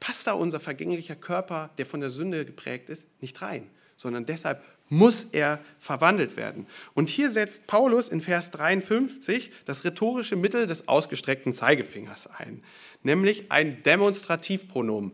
[0.00, 4.60] passt da unser vergänglicher Körper, der von der Sünde geprägt ist, nicht rein, sondern deshalb
[4.90, 6.66] muss er verwandelt werden.
[6.92, 12.62] Und hier setzt Paulus in Vers 53 das rhetorische Mittel des ausgestreckten Zeigefingers ein,
[13.02, 15.12] nämlich ein Demonstrativpronomen.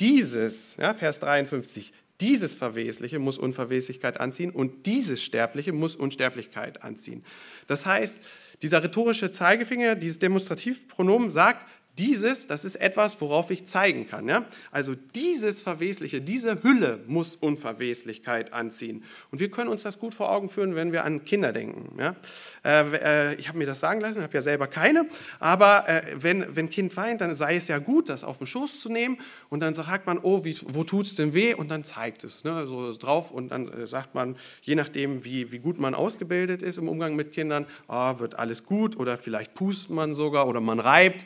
[0.00, 7.24] Dieses, ja, Vers 53, dieses Verwesliche muss Unverweslichkeit anziehen und dieses Sterbliche muss Unsterblichkeit anziehen.
[7.68, 8.20] Das heißt,
[8.62, 14.28] dieser rhetorische Zeigefinger, dieses Demonstrativpronomen sagt, dieses, das ist etwas, worauf ich zeigen kann.
[14.28, 14.44] Ja?
[14.70, 19.04] Also dieses Verwesliche, diese Hülle muss Unverweslichkeit anziehen.
[19.30, 21.98] Und wir können uns das gut vor Augen führen, wenn wir an Kinder denken.
[21.98, 22.16] Ja?
[22.64, 25.06] Äh, äh ich habe mir das sagen lassen, habe ja selber keine,
[25.38, 28.78] aber äh, wenn, wenn Kind weint, dann sei es ja gut, das auf den Schoß
[28.78, 31.54] zu nehmen und dann sagt man, oh, wie, wo es denn weh?
[31.54, 35.52] Und dann zeigt es ne, so drauf und dann äh, sagt man, je nachdem, wie,
[35.52, 39.54] wie gut man ausgebildet ist im Umgang mit Kindern, oh, wird alles gut oder vielleicht
[39.54, 41.24] pustet man sogar oder man reibt.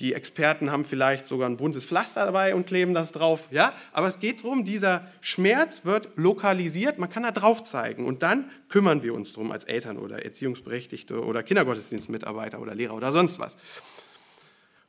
[0.00, 3.48] Die Experten haben vielleicht sogar ein buntes Pflaster dabei und kleben das drauf.
[3.50, 3.72] Ja?
[3.92, 8.06] Aber es geht darum, dieser Schmerz wird lokalisiert, man kann da drauf zeigen.
[8.06, 13.10] Und dann kümmern wir uns darum als Eltern oder Erziehungsberechtigte oder Kindergottesdienstmitarbeiter oder Lehrer oder
[13.10, 13.56] sonst was.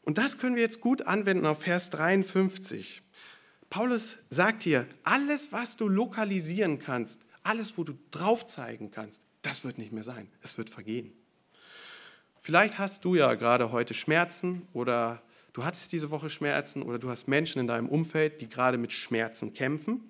[0.03, 3.01] Und das können wir jetzt gut anwenden auf Vers 53.
[3.69, 9.63] Paulus sagt hier, alles, was du lokalisieren kannst, alles, wo du drauf zeigen kannst, das
[9.63, 10.27] wird nicht mehr sein.
[10.41, 11.13] Es wird vergehen.
[12.49, 15.21] Vielleicht hast du ja gerade heute Schmerzen oder
[15.53, 18.91] du hattest diese Woche Schmerzen oder du hast Menschen in deinem Umfeld, die gerade mit
[18.91, 20.01] Schmerzen kämpfen.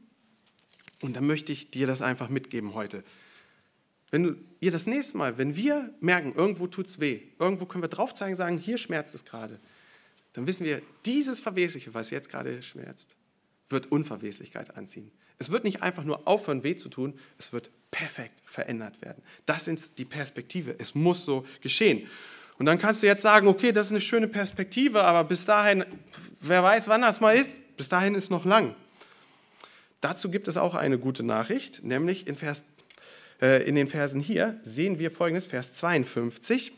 [1.02, 3.04] Und dann möchte ich dir das einfach mitgeben heute.
[4.10, 7.84] Wenn du ihr das nächste Mal, wenn wir merken, irgendwo tut es weh, irgendwo können
[7.84, 9.60] wir drauf zeigen, sagen, hier schmerzt es gerade,
[10.32, 13.18] dann wissen wir, dieses Verwesliche, was jetzt gerade schmerzt,
[13.68, 15.12] wird Unverweslichkeit anziehen.
[15.40, 19.22] Es wird nicht einfach nur aufhören, weh zu tun, es wird perfekt verändert werden.
[19.46, 20.76] Das ist die Perspektive.
[20.78, 22.08] Es muss so geschehen.
[22.58, 25.86] Und dann kannst du jetzt sagen, okay, das ist eine schöne Perspektive, aber bis dahin,
[26.42, 28.76] wer weiß, wann das mal ist, bis dahin ist noch lang.
[30.02, 32.64] Dazu gibt es auch eine gute Nachricht, nämlich in, Vers,
[33.42, 36.74] äh, in den Versen hier sehen wir folgendes, Vers 52.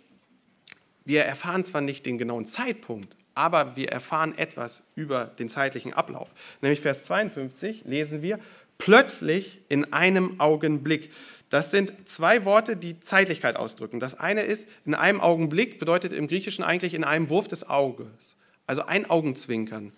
[1.03, 6.29] Wir erfahren zwar nicht den genauen Zeitpunkt, aber wir erfahren etwas über den zeitlichen Ablauf.
[6.61, 8.39] Nämlich Vers 52 lesen wir,
[8.81, 11.11] plötzlich in einem Augenblick.
[11.51, 13.99] Das sind zwei Worte, die Zeitlichkeit ausdrücken.
[13.99, 18.35] Das eine ist, in einem Augenblick bedeutet im Griechischen eigentlich in einem Wurf des Auges.
[18.65, 19.93] Also ein Augenzwinkern.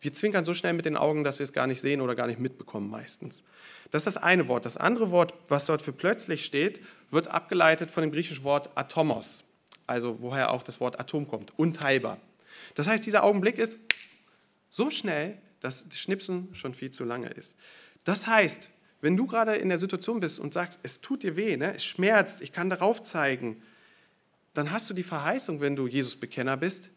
[0.00, 2.26] Wir zwinkern so schnell mit den Augen, dass wir es gar nicht sehen oder gar
[2.26, 3.44] nicht mitbekommen meistens.
[3.92, 4.64] Das ist das eine Wort.
[4.64, 6.80] Das andere Wort, was dort für plötzlich steht,
[7.12, 9.44] wird abgeleitet von dem griechischen Wort atomos,
[9.86, 12.18] also woher auch das Wort Atom kommt, unteilbar.
[12.74, 13.78] Das heißt, dieser Augenblick ist
[14.70, 17.54] so schnell, dass das Schnipsen schon viel zu lange ist.
[18.04, 18.68] Das heißt,
[19.00, 21.74] wenn du gerade in der Situation bist und sagst, es tut dir weh, ne?
[21.74, 23.62] es schmerzt, ich kann darauf zeigen,
[24.54, 26.90] dann hast du die Verheißung, wenn du Jesus-Bekenner bist,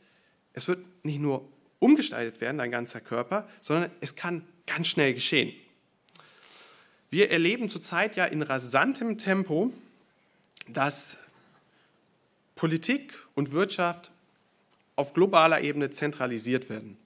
[0.54, 1.48] es wird nicht nur
[1.80, 5.54] umgestaltet werden, dein ganzer Körper, sondern es kann ganz schnell geschehen.
[7.10, 9.72] Wir erleben zurzeit ja in rasantem Tempo,
[10.68, 11.18] dass
[12.56, 14.12] Politik und Wirtschaft
[14.96, 16.98] auf globaler Ebene zentralisiert werden.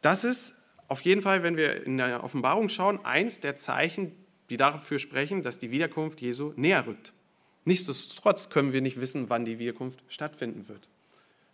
[0.00, 4.12] Das ist auf jeden Fall, wenn wir in der Offenbarung schauen, eins der Zeichen,
[4.50, 7.12] die dafür sprechen, dass die Wiederkunft Jesu näher rückt.
[7.64, 10.88] Nichtsdestotrotz können wir nicht wissen, wann die Wiederkunft stattfinden wird.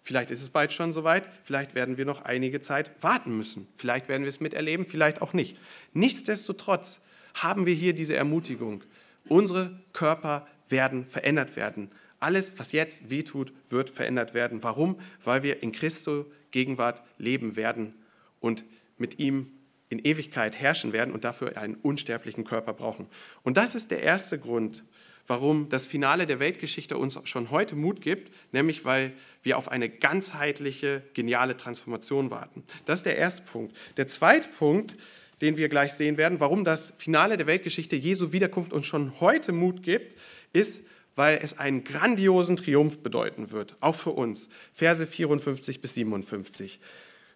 [0.02, 4.08] Vielleicht ist es bald schon soweit, vielleicht werden wir noch einige Zeit warten müssen, vielleicht
[4.08, 5.58] werden wir es miterleben, vielleicht auch nicht.
[5.92, 7.02] Nichtsdestotrotz
[7.34, 8.82] haben wir hier diese Ermutigung.
[9.28, 11.90] Unsere Körper werden verändert werden.
[12.20, 14.62] Alles, was jetzt wehtut, wird verändert werden.
[14.62, 14.98] Warum?
[15.24, 17.94] Weil wir in Christo Gegenwart leben werden
[18.40, 18.64] und
[18.98, 19.52] mit ihm
[19.90, 23.06] in Ewigkeit herrschen werden und dafür einen unsterblichen Körper brauchen.
[23.42, 24.84] Und das ist der erste Grund,
[25.26, 29.88] warum das Finale der Weltgeschichte uns schon heute Mut gibt, nämlich weil wir auf eine
[29.88, 32.64] ganzheitliche, geniale Transformation warten.
[32.86, 33.76] Das ist der erste Punkt.
[33.96, 34.94] Der zweite Punkt,
[35.40, 39.52] den wir gleich sehen werden, warum das Finale der Weltgeschichte Jesu Wiederkunft uns schon heute
[39.52, 40.16] Mut gibt,
[40.52, 44.48] ist, weil es einen grandiosen Triumph bedeuten wird, auch für uns.
[44.72, 46.80] Verse 54 bis 57.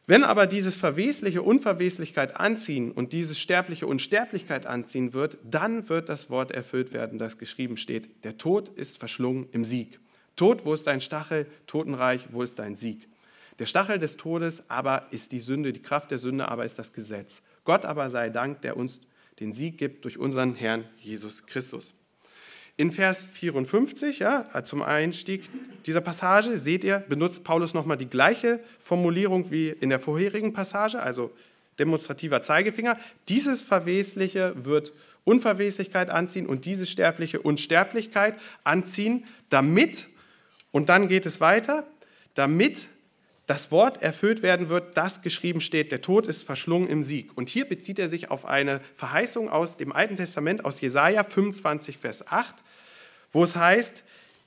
[0.07, 6.29] Wenn aber dieses verwesliche Unverweslichkeit anziehen und dieses sterbliche Unsterblichkeit anziehen wird, dann wird das
[6.29, 8.25] Wort erfüllt werden, das geschrieben steht.
[8.25, 10.01] Der Tod ist verschlungen im Sieg.
[10.35, 11.47] Tod, wo ist dein Stachel?
[11.67, 13.07] Totenreich, wo ist dein Sieg?
[13.61, 16.93] Der Stachel des Todes aber ist die Sünde, die Kraft der Sünde aber ist das
[16.93, 17.43] Gesetz.
[17.65, 19.03] Gott aber sei Dank, der uns
[19.39, 21.95] den Sieg gibt durch unseren Herrn Jesus Christus.
[22.77, 25.45] In Vers 54, ja, zum Einstieg
[25.85, 31.01] dieser Passage, seht ihr, benutzt Paulus nochmal die gleiche Formulierung wie in der vorherigen Passage,
[31.01, 31.31] also
[31.79, 32.99] demonstrativer Zeigefinger.
[33.29, 34.93] Dieses Verwesliche wird
[35.25, 40.07] Unverweslichkeit anziehen und dieses Sterbliche Unsterblichkeit anziehen, damit,
[40.71, 41.87] und dann geht es weiter,
[42.35, 42.87] damit
[43.47, 47.37] das Wort erfüllt werden wird, das geschrieben steht, der Tod ist verschlungen im Sieg.
[47.37, 51.99] Und hier bezieht er sich auf eine Verheißung aus dem Alten Testament, aus Jesaja 25,
[51.99, 52.55] Vers 8,
[53.33, 54.05] wo es heißt,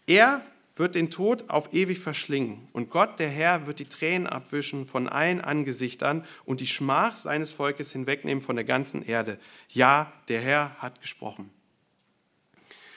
[0.08, 0.41] er
[0.75, 5.08] wird den Tod auf ewig verschlingen und Gott, der Herr, wird die Tränen abwischen von
[5.08, 9.39] allen Angesichtern und die Schmach seines Volkes hinwegnehmen von der ganzen Erde.
[9.69, 11.49] Ja, der Herr hat gesprochen.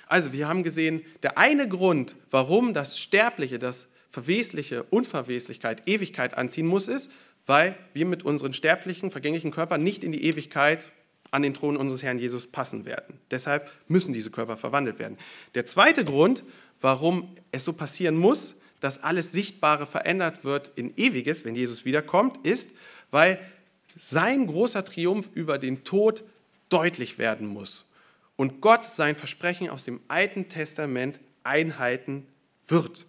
[0.08, 6.66] Also, wir haben gesehen, der eine Grund, warum das Sterbliche, das verwesliche Unverweslichkeit, Ewigkeit anziehen
[6.66, 7.10] muss, ist,
[7.46, 10.90] weil wir mit unseren sterblichen, vergänglichen Körpern nicht in die Ewigkeit
[11.30, 13.18] an den Thron unseres Herrn Jesus passen werden.
[13.30, 15.18] Deshalb müssen diese Körper verwandelt werden.
[15.54, 16.42] Der zweite Grund,
[16.80, 22.46] warum es so passieren muss, dass alles Sichtbare verändert wird in Ewiges, wenn Jesus wiederkommt,
[22.46, 22.70] ist,
[23.10, 23.38] weil
[23.96, 26.22] sein großer Triumph über den Tod
[26.68, 27.90] deutlich werden muss
[28.36, 32.26] und Gott sein Versprechen aus dem Alten Testament einhalten
[32.66, 33.06] wird.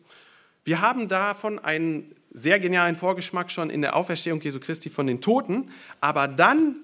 [0.63, 5.21] Wir haben davon einen sehr genialen Vorgeschmack schon in der Auferstehung Jesu Christi von den
[5.21, 6.75] Toten, aber dann,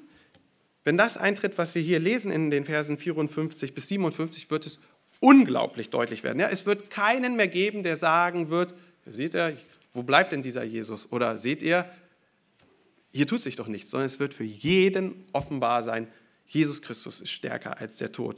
[0.84, 4.80] wenn das eintritt, was wir hier lesen in den Versen 54 bis 57, wird es
[5.20, 6.40] unglaublich deutlich werden.
[6.40, 8.74] Ja, es wird keinen mehr geben, der sagen wird,
[9.06, 9.58] seht ihr,
[9.94, 11.12] wo bleibt denn dieser Jesus?
[11.12, 11.90] Oder seht ihr,
[13.12, 16.08] hier tut sich doch nichts, sondern es wird für jeden offenbar sein,
[16.48, 18.36] Jesus Christus ist stärker als der Tod.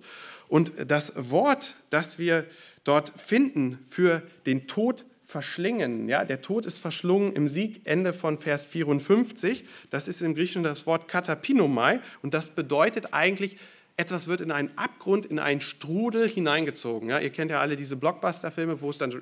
[0.48, 2.46] Und das Wort, das wir
[2.84, 6.08] dort finden für den Tod verschlingen.
[6.08, 9.66] Ja, der Tod ist verschlungen im Sieg, Ende von Vers 54.
[9.90, 13.58] Das ist im Griechischen das Wort katapinomai und das bedeutet eigentlich,
[13.98, 17.10] etwas wird in einen Abgrund, in einen Strudel hineingezogen.
[17.10, 19.18] Ja, ihr kennt ja alle diese Blockbuster-Filme, wo es dann so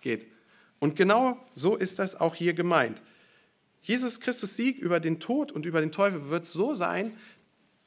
[0.00, 0.26] geht.
[0.80, 3.02] Und genau so ist das auch hier gemeint.
[3.82, 7.16] Jesus Christus Sieg über den Tod und über den Teufel wird so sein,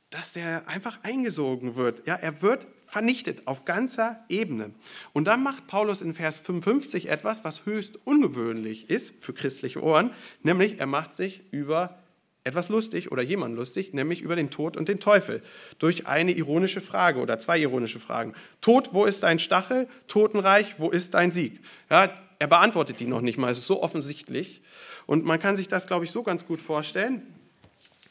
[0.09, 2.05] dass der einfach eingesogen wird.
[2.05, 4.71] Ja, er wird vernichtet auf ganzer Ebene.
[5.13, 10.11] Und dann macht Paulus in Vers 55 etwas, was höchst ungewöhnlich ist für christliche Ohren,
[10.43, 11.97] nämlich er macht sich über
[12.43, 15.41] etwas lustig oder jemand lustig, nämlich über den Tod und den Teufel,
[15.79, 18.33] durch eine ironische Frage oder zwei ironische Fragen.
[18.59, 19.87] Tod, wo ist dein Stachel?
[20.09, 21.61] Totenreich, wo ist dein Sieg?
[21.89, 24.61] Ja, er beantwortet die noch nicht mal, es ist so offensichtlich.
[25.05, 27.21] Und man kann sich das, glaube ich, so ganz gut vorstellen.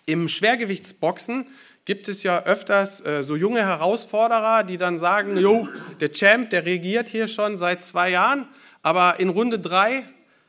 [0.06, 1.46] Im Schwergewichtsboxen
[1.84, 5.68] gibt es ja öfters äh, so junge Herausforderer, die dann sagen, jo,
[6.00, 8.46] der Champ, der regiert hier schon seit zwei Jahren,
[8.82, 10.04] aber in Runde drei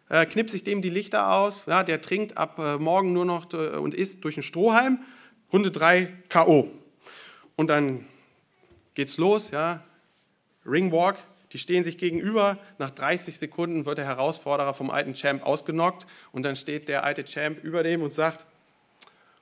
[0.10, 3.52] äh, knippt sich dem die Lichter aus, ja, der trinkt ab äh, morgen nur noch
[3.54, 5.00] äh, und isst durch einen Strohhalm,
[5.52, 6.70] Runde drei K.O.
[7.56, 8.06] Und dann
[8.94, 9.84] geht's los, ja,
[10.66, 11.18] Ringwalk,
[11.54, 12.58] die stehen sich gegenüber.
[12.78, 17.26] Nach 30 Sekunden wird der Herausforderer vom alten Champ ausgenockt und dann steht der alte
[17.26, 18.46] Champ über dem und sagt,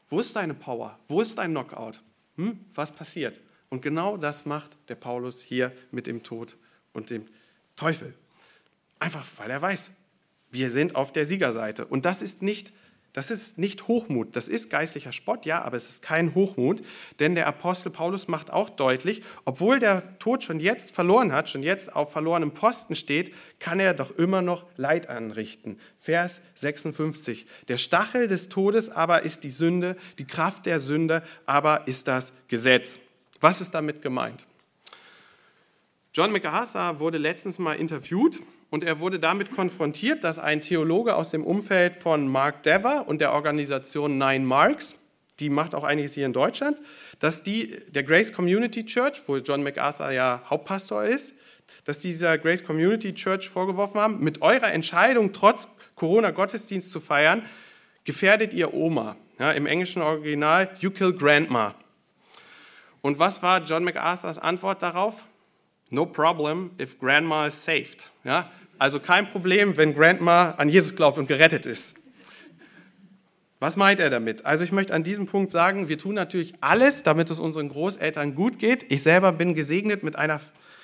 [0.09, 0.97] wo ist deine Power?
[1.07, 2.01] Wo ist dein Knockout?
[2.35, 2.59] Hm?
[2.73, 3.39] Was passiert?
[3.69, 6.57] Und genau das macht der Paulus hier mit dem Tod
[6.93, 7.27] und dem
[7.75, 8.13] Teufel.
[8.97, 9.91] Einfach weil er weiß,
[10.51, 11.85] wir sind auf der Siegerseite.
[11.85, 12.73] Und das ist nicht
[13.13, 16.81] das ist nicht Hochmut, das ist geistlicher Spott, ja, aber es ist kein Hochmut,
[17.19, 21.63] denn der Apostel Paulus macht auch deutlich, obwohl der Tod schon jetzt verloren hat, schon
[21.63, 25.79] jetzt auf verlorenem Posten steht, kann er doch immer noch Leid anrichten.
[25.99, 27.45] Vers 56.
[27.67, 32.31] Der Stachel des Todes aber ist die Sünde, die Kraft der Sünde aber ist das
[32.47, 32.99] Gesetz.
[33.41, 34.45] Was ist damit gemeint?
[36.13, 38.39] John MacArthur wurde letztens mal interviewt
[38.69, 43.21] und er wurde damit konfrontiert, dass ein Theologe aus dem Umfeld von Mark Dever und
[43.21, 44.95] der Organisation Nine Marks,
[45.39, 46.77] die macht auch einiges hier in Deutschland,
[47.19, 51.33] dass die der Grace Community Church, wo John MacArthur ja Hauptpastor ist,
[51.85, 57.43] dass dieser Grace Community Church vorgeworfen haben, mit eurer Entscheidung, trotz Corona-Gottesdienst zu feiern,
[58.03, 59.15] gefährdet ihr Oma.
[59.39, 61.75] Ja, Im englischen Original, you kill Grandma.
[63.01, 65.23] Und was war John MacArthurs Antwort darauf?
[65.91, 68.09] No problem if Grandma is saved.
[68.23, 71.97] Ja, also kein Problem, wenn Grandma an Jesus glaubt und gerettet ist.
[73.59, 74.45] Was meint er damit?
[74.45, 78.33] Also ich möchte an diesem Punkt sagen, wir tun natürlich alles, damit es unseren Großeltern
[78.33, 78.89] gut geht.
[78.89, 80.39] Ich selber bin gesegnet mit einer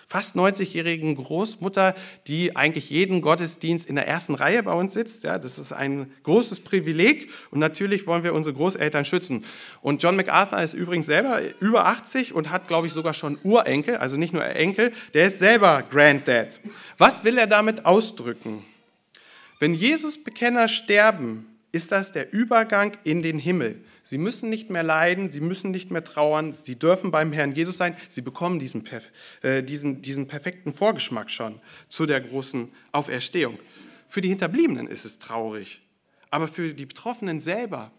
[0.07, 1.95] fast 90-jährigen Großmutter,
[2.27, 5.23] die eigentlich jeden Gottesdienst in der ersten Reihe bei uns sitzt.
[5.23, 9.43] Ja, das ist ein großes Privileg und natürlich wollen wir unsere Großeltern schützen.
[9.81, 13.97] Und John MacArthur ist übrigens selber über 80 und hat, glaube ich, sogar schon Urenkel,
[13.97, 16.59] also nicht nur Enkel, der ist selber Granddad.
[16.97, 18.63] Was will er damit ausdrücken?
[19.59, 23.83] Wenn Jesus-Bekenner sterben, ist das der Übergang in den Himmel.
[24.07, 27.77] Sie müssen nicht mehr leiden, sie müssen nicht mehr trauern, sie dürfen beim Herrn Jesus
[27.77, 28.85] sein, sie bekommen diesen,
[29.41, 33.57] äh, diesen, diesen perfekten Vorgeschmack schon zu der großen Auferstehung.
[34.07, 35.81] Für die Hinterbliebenen ist es traurig,
[36.29, 37.91] aber für die Betroffenen selber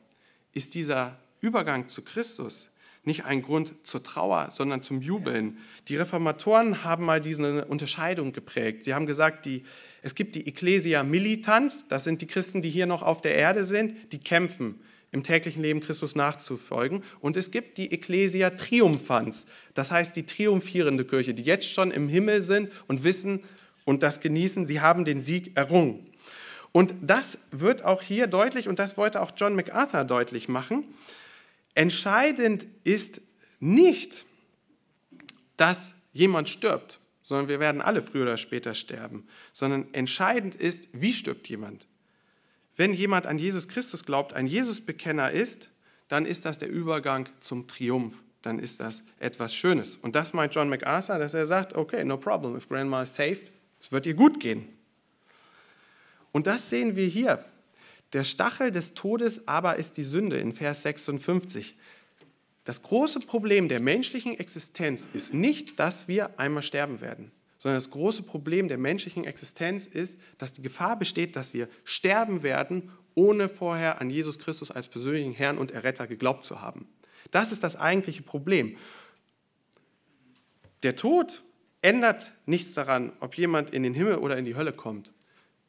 [0.53, 2.69] ist dieser Übergang zu Christus
[3.03, 5.59] nicht ein Grund zur Trauer, sondern zum Jubeln.
[5.89, 8.85] Die Reformatoren haben mal diese Unterscheidung geprägt.
[8.85, 9.65] Sie haben gesagt, die,
[10.03, 13.65] es gibt die Ecclesia Militans, das sind die Christen, die hier noch auf der Erde
[13.65, 14.81] sind, die kämpfen
[15.17, 17.03] im täglichen Leben Christus nachzufolgen.
[17.21, 22.09] Und es gibt die Ecclesia Triumphans, das heißt die triumphierende Kirche, die jetzt schon im
[22.09, 23.43] Himmel sind und wissen
[23.87, 26.11] und das genießen, sie haben den Sieg errungen.
[26.73, 30.87] Und das wird auch hier deutlich, und das wollte auch John MacArthur deutlich machen.
[31.75, 33.23] Entscheidend ist
[33.59, 34.27] nicht,
[35.57, 41.15] dass jemand stirbt, sondern wir werden alle früher oder später sterben, sondern entscheidend ist, wie
[41.15, 41.87] stirbt jemand.
[42.77, 45.71] Wenn jemand an Jesus Christus glaubt, ein Jesusbekenner ist,
[46.09, 48.23] dann ist das der Übergang zum Triumph.
[48.43, 49.97] Dann ist das etwas Schönes.
[49.97, 53.51] Und das meint John MacArthur, dass er sagt, okay, no problem, if Grandma is saved,
[53.81, 54.69] es wird ihr gut gehen.
[56.33, 57.45] Und das sehen wir hier.
[58.13, 61.77] Der Stachel des Todes aber ist die Sünde in Vers 56.
[62.65, 67.91] Das große Problem der menschlichen Existenz ist nicht, dass wir einmal sterben werden sondern das
[67.91, 73.49] große Problem der menschlichen Existenz ist, dass die Gefahr besteht, dass wir sterben werden, ohne
[73.49, 76.87] vorher an Jesus Christus als persönlichen Herrn und Erretter geglaubt zu haben.
[77.31, 78.77] Das ist das eigentliche Problem.
[80.83, 81.43] Der Tod
[81.83, 85.13] ändert nichts daran, ob jemand in den Himmel oder in die Hölle kommt,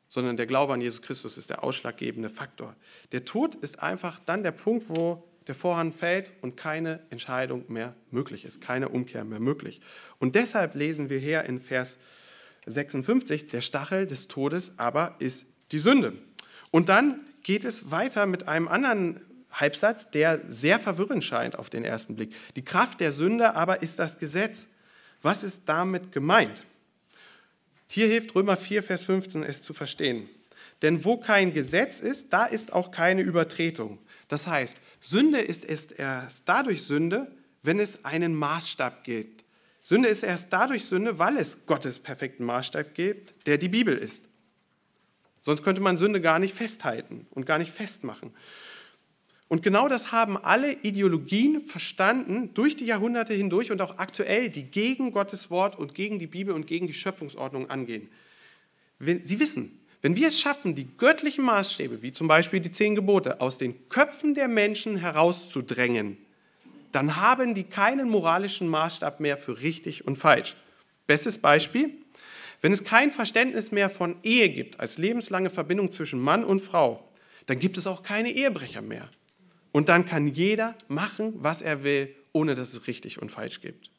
[0.07, 2.75] sondern der Glaube an Jesus Christus ist der ausschlaggebende Faktor.
[3.11, 7.95] Der Tod ist einfach dann der Punkt, wo der Vorhang fällt und keine Entscheidung mehr
[8.11, 9.81] möglich ist, keine Umkehr mehr möglich.
[10.19, 11.97] Und deshalb lesen wir hier in Vers
[12.65, 16.13] 56, der Stachel des Todes aber ist die Sünde.
[16.71, 19.21] Und dann geht es weiter mit einem anderen
[19.51, 22.33] Halbsatz, der sehr verwirrend scheint auf den ersten Blick.
[22.55, 24.67] Die Kraft der Sünde aber ist das Gesetz.
[25.21, 26.63] Was ist damit gemeint?
[27.87, 30.29] Hier hilft Römer 4, Vers 15 es zu verstehen.
[30.81, 33.97] Denn wo kein Gesetz ist, da ist auch keine Übertretung.
[34.28, 37.32] Das heißt, Sünde ist erst dadurch Sünde,
[37.63, 39.45] wenn es einen Maßstab gibt.
[39.84, 44.25] Sünde ist erst dadurch Sünde, weil es Gottes perfekten Maßstab gibt, der die Bibel ist.
[45.43, 48.34] Sonst könnte man Sünde gar nicht festhalten und gar nicht festmachen.
[49.47, 54.63] Und genau das haben alle Ideologien verstanden durch die Jahrhunderte hindurch und auch aktuell, die
[54.63, 58.09] gegen Gottes Wort und gegen die Bibel und gegen die Schöpfungsordnung angehen.
[58.99, 63.41] Sie wissen, wenn wir es schaffen, die göttlichen Maßstäbe, wie zum Beispiel die zehn Gebote,
[63.41, 66.17] aus den Köpfen der Menschen herauszudrängen,
[66.93, 70.55] dann haben die keinen moralischen Maßstab mehr für richtig und falsch.
[71.07, 71.89] Bestes Beispiel,
[72.61, 77.05] wenn es kein Verständnis mehr von Ehe gibt als lebenslange Verbindung zwischen Mann und Frau,
[77.45, 79.09] dann gibt es auch keine Ehebrecher mehr.
[79.73, 83.91] Und dann kann jeder machen, was er will, ohne dass es richtig und falsch gibt.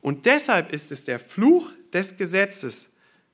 [0.00, 2.90] Und deshalb ist es der Fluch des Gesetzes,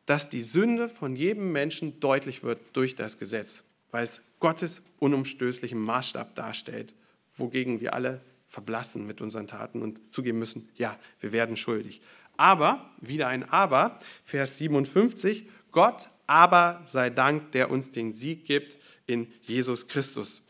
[0.06, 5.78] dass die Sünde von jedem Menschen deutlich wird durch das Gesetz, weil es Gottes unumstößlichen
[5.78, 6.94] Maßstab darstellt,
[7.36, 12.00] wogegen wir alle verblassen mit unseren Taten und zugeben müssen, ja, wir werden schuldig.
[12.36, 18.78] Aber, wieder ein Aber, Vers 57, Gott aber sei Dank, der uns den Sieg gibt
[19.06, 20.42] in Jesus Christus.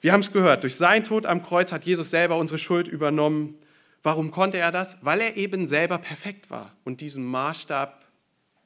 [0.00, 3.56] Wir haben es gehört, durch seinen Tod am Kreuz hat Jesus selber unsere Schuld übernommen.
[4.04, 4.98] Warum konnte er das?
[5.02, 8.06] Weil er eben selber perfekt war und diesen Maßstab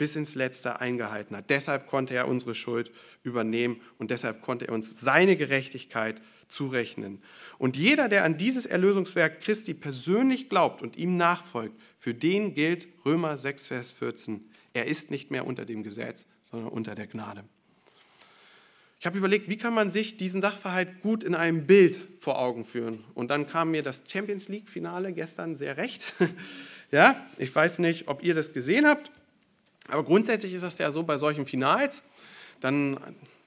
[0.03, 1.49] bis ins Letzte eingehalten hat.
[1.49, 2.91] Deshalb konnte er unsere Schuld
[3.23, 7.23] übernehmen und deshalb konnte er uns seine Gerechtigkeit zurechnen.
[7.57, 12.89] Und jeder, der an dieses Erlösungswerk Christi persönlich glaubt und ihm nachfolgt, für den gilt
[13.07, 17.45] Römer 6, Vers 14, Er ist nicht mehr unter dem Gesetz, sondern unter der Gnade.
[18.99, 22.65] Ich habe überlegt, wie kann man sich diesen Sachverhalt gut in einem Bild vor Augen
[22.65, 23.05] führen.
[23.15, 26.15] Und dann kam mir das Champions League-Finale gestern sehr recht.
[26.91, 29.13] ja, ich weiß nicht, ob ihr das gesehen habt,
[29.89, 32.03] aber grundsätzlich ist das ja so bei solchen Finals.
[32.61, 32.99] Dann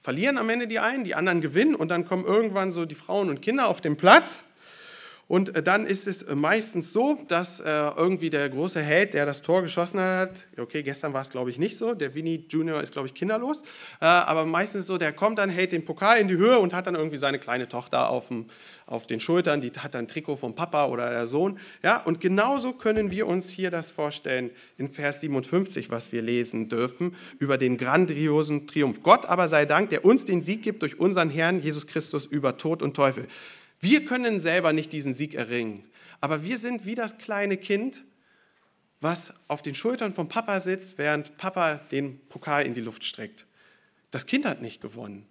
[0.02, 3.30] verlieren am Ende die einen, die anderen gewinnen und dann kommen irgendwann so die Frauen
[3.30, 4.52] und Kinder auf den Platz
[5.28, 7.64] und äh, dann ist es äh, meistens so, dass äh,
[7.96, 11.58] irgendwie der große Held, der das Tor geschossen hat, okay, gestern war es glaube ich
[11.58, 13.62] nicht so, der Winnie Junior ist glaube ich kinderlos,
[13.98, 16.94] aber meistens so, der kommt dann, hält den Pokal in die Höhe und hat dann
[16.94, 18.46] irgendwie seine kleine Tochter auf, dem,
[18.86, 21.58] auf den Schultern, die hat dann ein Trikot vom Papa oder der Sohn.
[21.82, 26.68] Ja, und genauso können wir uns hier das vorstellen in Vers 57, was wir lesen
[26.68, 29.02] dürfen, über den grandiosen Triumph.
[29.02, 32.58] Gott aber sei Dank, der uns den Sieg gibt durch unseren Herrn Jesus Christus über
[32.58, 33.26] Tod und Teufel.
[33.88, 35.84] Wir können selber nicht diesen Sieg erringen,
[36.20, 38.02] aber wir sind wie das kleine Kind,
[39.00, 43.46] was auf den Schultern vom Papa sitzt, während Papa den Pokal in die Luft streckt.
[44.10, 45.24] Das Kind hat nicht gewonnen,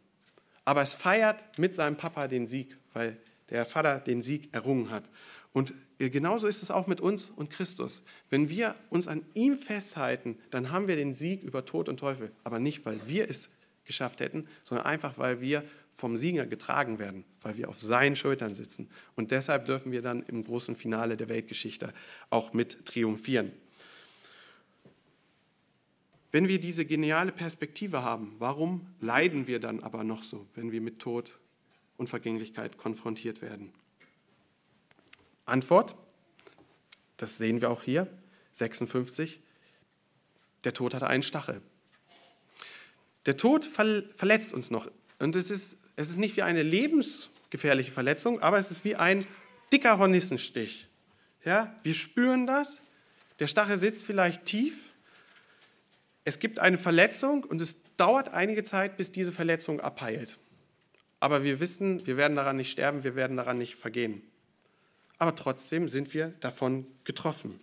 [0.64, 3.18] aber es feiert mit seinem Papa den Sieg, weil
[3.50, 5.04] der Vater den Sieg errungen hat.
[5.52, 8.04] Und genauso ist es auch mit uns und Christus.
[8.30, 12.32] Wenn wir uns an ihm festhalten, dann haben wir den Sieg über Tod und Teufel,
[12.46, 13.50] aber nicht, weil wir es
[13.84, 18.54] geschafft hätten, sondern einfach, weil wir vom Sieger getragen werden, weil wir auf seinen Schultern
[18.54, 18.90] sitzen.
[19.16, 21.94] Und deshalb dürfen wir dann im großen Finale der Weltgeschichte
[22.30, 23.54] auch mit triumphieren.
[26.32, 30.82] Wenn wir diese geniale Perspektive haben, warum leiden wir dann aber noch so, wenn wir
[30.82, 31.40] mit Tod
[31.96, 33.72] und Vergänglichkeit konfrontiert werden?
[35.46, 35.96] Antwort,
[37.16, 38.12] das sehen wir auch hier,
[38.52, 39.40] 56,
[40.66, 41.62] der Tod hatte einen Stachel.
[43.26, 44.92] Der Tod verletzt uns noch.
[45.20, 49.26] Und es ist es ist nicht wie eine lebensgefährliche Verletzung, aber es ist wie ein
[49.72, 50.88] dicker Hornissenstich.
[51.44, 52.82] Ja, wir spüren das.
[53.40, 54.90] Der Stachel sitzt vielleicht tief.
[56.24, 60.38] Es gibt eine Verletzung und es dauert einige Zeit, bis diese Verletzung abheilt.
[61.20, 64.22] Aber wir wissen, wir werden daran nicht sterben, wir werden daran nicht vergehen.
[65.18, 67.60] Aber trotzdem sind wir davon getroffen.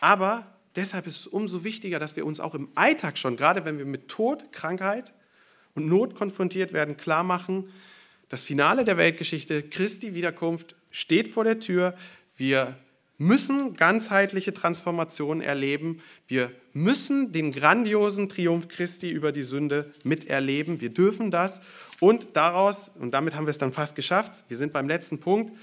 [0.00, 3.78] Aber deshalb ist es umso wichtiger, dass wir uns auch im Alltag schon, gerade wenn
[3.78, 5.12] wir mit Tod, Krankheit,
[5.74, 7.70] und Not konfrontiert werden, klar machen,
[8.28, 11.94] das Finale der Weltgeschichte, Christi Wiederkunft, steht vor der Tür.
[12.36, 12.76] Wir
[13.18, 15.98] müssen ganzheitliche Transformationen erleben.
[16.26, 20.80] Wir müssen den grandiosen Triumph Christi über die Sünde miterleben.
[20.80, 21.60] Wir dürfen das.
[22.00, 25.56] Und daraus, und damit haben wir es dann fast geschafft, wir sind beim letzten Punkt,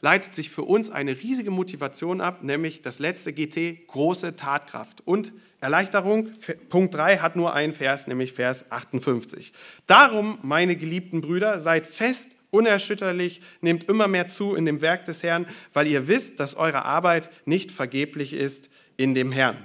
[0.00, 5.06] leitet sich für uns eine riesige Motivation ab, nämlich das letzte GT, große Tatkraft.
[5.06, 6.30] Und Erleichterung,
[6.68, 9.52] Punkt 3 hat nur einen Vers, nämlich Vers 58.
[9.86, 15.22] Darum, meine geliebten Brüder, seid fest, unerschütterlich, nehmt immer mehr zu in dem Werk des
[15.22, 19.56] Herrn, weil ihr wisst, dass eure Arbeit nicht vergeblich ist in dem Herrn.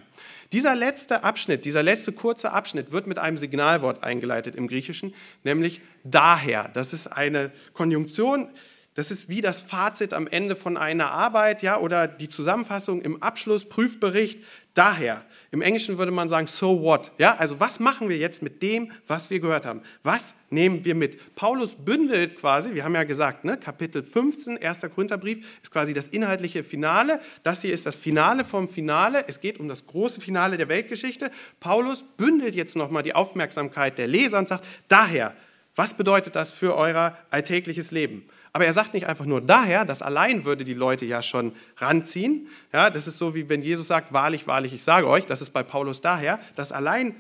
[0.52, 5.14] Dieser letzte Abschnitt, dieser letzte kurze Abschnitt wird mit einem Signalwort eingeleitet im Griechischen,
[5.44, 6.70] nämlich daher.
[6.74, 8.50] Das ist eine Konjunktion,
[8.96, 13.24] das ist wie das Fazit am Ende von einer Arbeit, ja, oder die Zusammenfassung im
[13.24, 14.44] Abschluss, Prüfbericht.
[14.76, 17.12] Daher, im Englischen würde man sagen, so what?
[17.20, 19.84] Ja, also was machen wir jetzt mit dem, was wir gehört haben?
[20.02, 21.36] Was nehmen wir mit?
[21.36, 24.82] Paulus bündelt quasi, wir haben ja gesagt, ne, Kapitel 15, 1.
[24.96, 27.20] Korintherbrief ist quasi das inhaltliche Finale.
[27.44, 29.26] Das hier ist das Finale vom Finale.
[29.28, 31.30] Es geht um das große Finale der Weltgeschichte.
[31.60, 35.36] Paulus bündelt jetzt nochmal die Aufmerksamkeit der Leser und sagt, daher,
[35.76, 38.28] was bedeutet das für euer alltägliches Leben?
[38.54, 42.48] Aber er sagt nicht einfach nur daher, das allein würde die Leute ja schon ranziehen.
[42.72, 45.50] Ja, das ist so, wie wenn Jesus sagt, wahrlich, wahrlich, ich sage euch, das ist
[45.50, 47.16] bei Paulus daher, das allein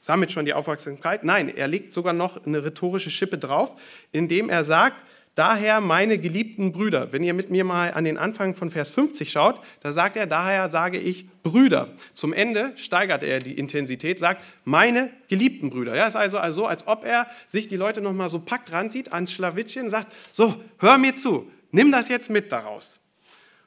[0.00, 1.24] sammelt schon die Aufmerksamkeit.
[1.24, 3.78] Nein, er legt sogar noch eine rhetorische Schippe drauf,
[4.12, 4.96] indem er sagt,
[5.38, 9.30] Daher, meine geliebten Brüder, wenn ihr mit mir mal an den Anfang von Vers 50
[9.30, 11.90] schaut, da sagt er, daher sage ich Brüder.
[12.12, 15.94] Zum Ende steigert er die Intensität, sagt, meine geliebten Brüder.
[15.94, 19.32] Ja, ist also, also als ob er sich die Leute nochmal so packt, ranzieht ans
[19.32, 22.98] Schlawittchen, sagt, so, hör mir zu, nimm das jetzt mit daraus.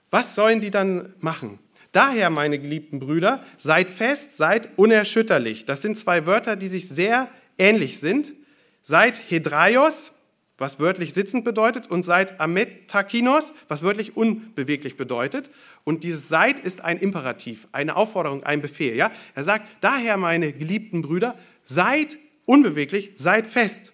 [0.09, 1.57] Was sollen die dann machen?
[1.93, 5.63] Daher, meine geliebten Brüder, seid fest, seid unerschütterlich.
[5.63, 8.33] Das sind zwei Wörter, die sich sehr ähnlich sind.
[8.81, 10.17] Seid Hedraios,
[10.61, 15.49] was wörtlich sitzend bedeutet, und seid ametakinos, was wörtlich unbeweglich bedeutet.
[15.83, 18.95] Und dieses seid ist ein Imperativ, eine Aufforderung, ein Befehl.
[18.95, 19.11] Ja?
[19.33, 23.91] Er sagt, daher, meine geliebten Brüder, seid unbeweglich, seid fest.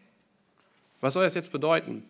[1.00, 2.04] Was soll das jetzt bedeuten?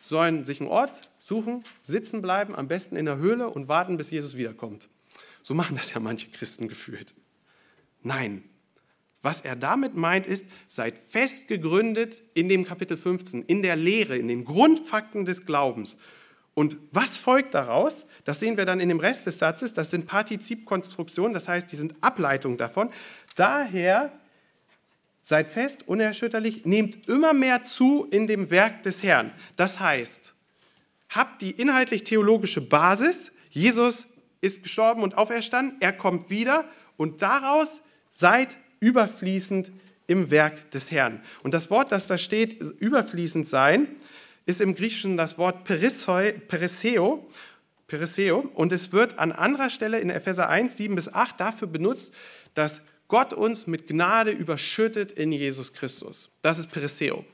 [0.00, 4.10] Sollen sich einen Ort suchen, sitzen bleiben, am besten in der Höhle und warten, bis
[4.10, 4.88] Jesus wiederkommt.
[5.42, 7.14] So machen das ja manche Christen gefühlt.
[8.02, 8.44] Nein,
[9.22, 14.16] was er damit meint ist, seid fest gegründet in dem Kapitel 15, in der Lehre,
[14.16, 15.96] in den Grundfakten des Glaubens
[16.54, 18.04] Und was folgt daraus?
[18.24, 19.72] Das sehen wir dann in dem Rest des Satzes.
[19.72, 22.90] Das sind Partizipkonstruktionen, das heißt, die sind Ableitungen davon.
[23.36, 24.12] Daher
[25.24, 29.32] seid fest, unerschütterlich, nehmt immer mehr zu in dem Werk des Herrn.
[29.56, 30.34] Das heißt,
[31.10, 33.32] habt die inhaltlich-theologische Basis.
[33.50, 34.08] Jesus
[34.40, 36.64] ist gestorben und auferstanden, er kommt wieder
[36.96, 39.70] und daraus seid überfließend
[40.08, 41.22] im Werk des Herrn.
[41.42, 43.88] Und das Wort, das da steht, überfließend sein,
[44.44, 47.26] ist im Griechischen das Wort periseo,
[47.86, 52.12] periseo und es wird an anderer Stelle in Epheser 1, 7 bis 8 dafür benutzt,
[52.54, 56.30] dass Gott uns mit Gnade überschüttet in Jesus Christus.
[56.42, 57.24] Das ist periseo.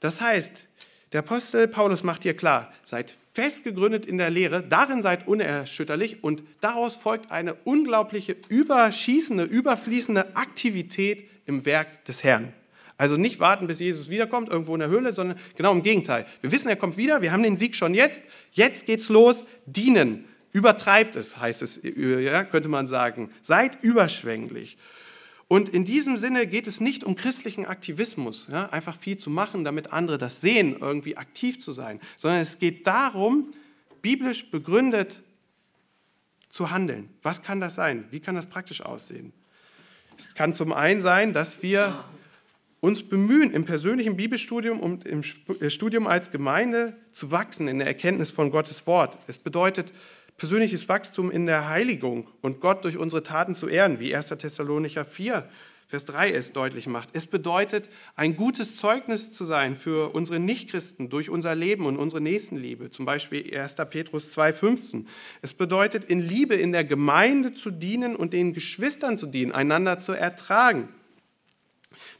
[0.00, 0.65] Das heißt,
[1.12, 6.24] der Apostel Paulus macht hier klar, seid fest gegründet in der Lehre, darin seid unerschütterlich
[6.24, 12.52] und daraus folgt eine unglaubliche, überschießende, überfließende Aktivität im Werk des Herrn.
[12.98, 16.26] Also nicht warten, bis Jesus wiederkommt, irgendwo in der Höhle, sondern genau im Gegenteil.
[16.40, 20.24] Wir wissen, er kommt wieder, wir haben den Sieg schon jetzt, jetzt geht's los, dienen.
[20.52, 23.30] Übertreibt es, heißt es, ja, könnte man sagen.
[23.42, 24.78] Seid überschwänglich.
[25.48, 29.62] Und in diesem Sinne geht es nicht um christlichen Aktivismus, ja, einfach viel zu machen,
[29.64, 33.52] damit andere das sehen, irgendwie aktiv zu sein, sondern es geht darum,
[34.02, 35.22] biblisch begründet
[36.50, 37.10] zu handeln.
[37.22, 38.06] Was kann das sein?
[38.10, 39.32] Wie kann das praktisch aussehen?
[40.18, 41.94] Es kann zum einen sein, dass wir
[42.80, 45.22] uns bemühen, im persönlichen Bibelstudium und im
[45.60, 49.16] äh, Studium als Gemeinde zu wachsen in der Erkenntnis von Gottes Wort.
[49.26, 49.92] Es bedeutet
[50.36, 54.28] persönliches Wachstum in der Heiligung und Gott durch unsere Taten zu ehren, wie 1.
[54.28, 55.48] Thessalonicher 4,
[55.88, 57.10] Vers 3 es deutlich macht.
[57.12, 62.20] Es bedeutet, ein gutes Zeugnis zu sein für unsere Nichtchristen durch unser Leben und unsere
[62.20, 63.76] Nächstenliebe, zum Beispiel 1.
[63.90, 65.06] Petrus 2,15.
[65.42, 69.98] Es bedeutet, in Liebe in der Gemeinde zu dienen und den Geschwistern zu dienen, einander
[70.00, 70.88] zu ertragen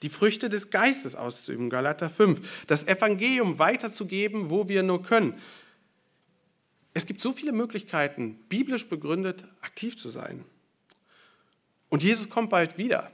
[0.03, 5.35] die Früchte des Geistes auszuüben, Galater 5, das Evangelium weiterzugeben, wo wir nur können.
[6.97, 10.45] Es gibt so viele Möglichkeiten, biblisch begründet aktiv zu sein.
[11.91, 13.11] Und Jesus kommt bald wieder.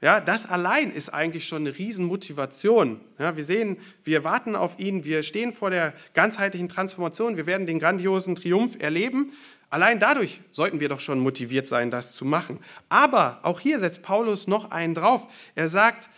[0.00, 3.00] Ja, das allein ist eigentlich schon eine Riesenmotivation.
[3.18, 7.66] Ja, wir sehen, wir warten auf ihn, wir stehen vor der ganzheitlichen Transformation, wir werden
[7.66, 9.32] den grandiosen Triumph erleben
[9.74, 12.60] Allein dadurch sollten wir doch schon motiviert sein, das zu machen.
[12.88, 15.26] Aber auch hier setzt Paulus noch einen drauf.
[15.56, 16.08] Er sagt,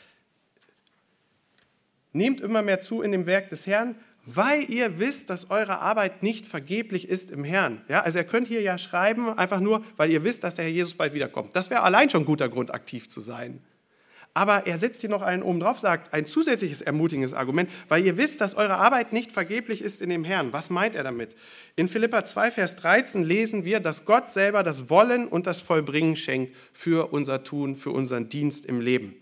[2.13, 3.95] nehmt immer mehr zu in dem Werk des Herrn,
[4.27, 7.81] weil ihr wisst, dass eure Arbeit nicht vergeblich ist im Herrn.
[7.89, 10.73] Ja, also ihr könnt hier ja schreiben, einfach nur, weil ihr wisst, dass der Herr
[10.73, 11.55] Jesus bald wiederkommt.
[11.55, 13.61] Das wäre allein schon ein guter Grund, aktiv zu sein.
[14.35, 18.19] Aber er setzt hier noch einen oben drauf, sagt ein zusätzliches ermutigendes Argument, weil ihr
[18.19, 20.53] wisst, dass eure Arbeit nicht vergeblich ist in dem Herrn.
[20.53, 21.35] Was meint er damit?
[21.75, 26.17] In Philippa 2, Vers 13 lesen wir, dass Gott selber das Wollen und das Vollbringen
[26.17, 29.17] schenkt für unser Tun, für unseren Dienst im Leben.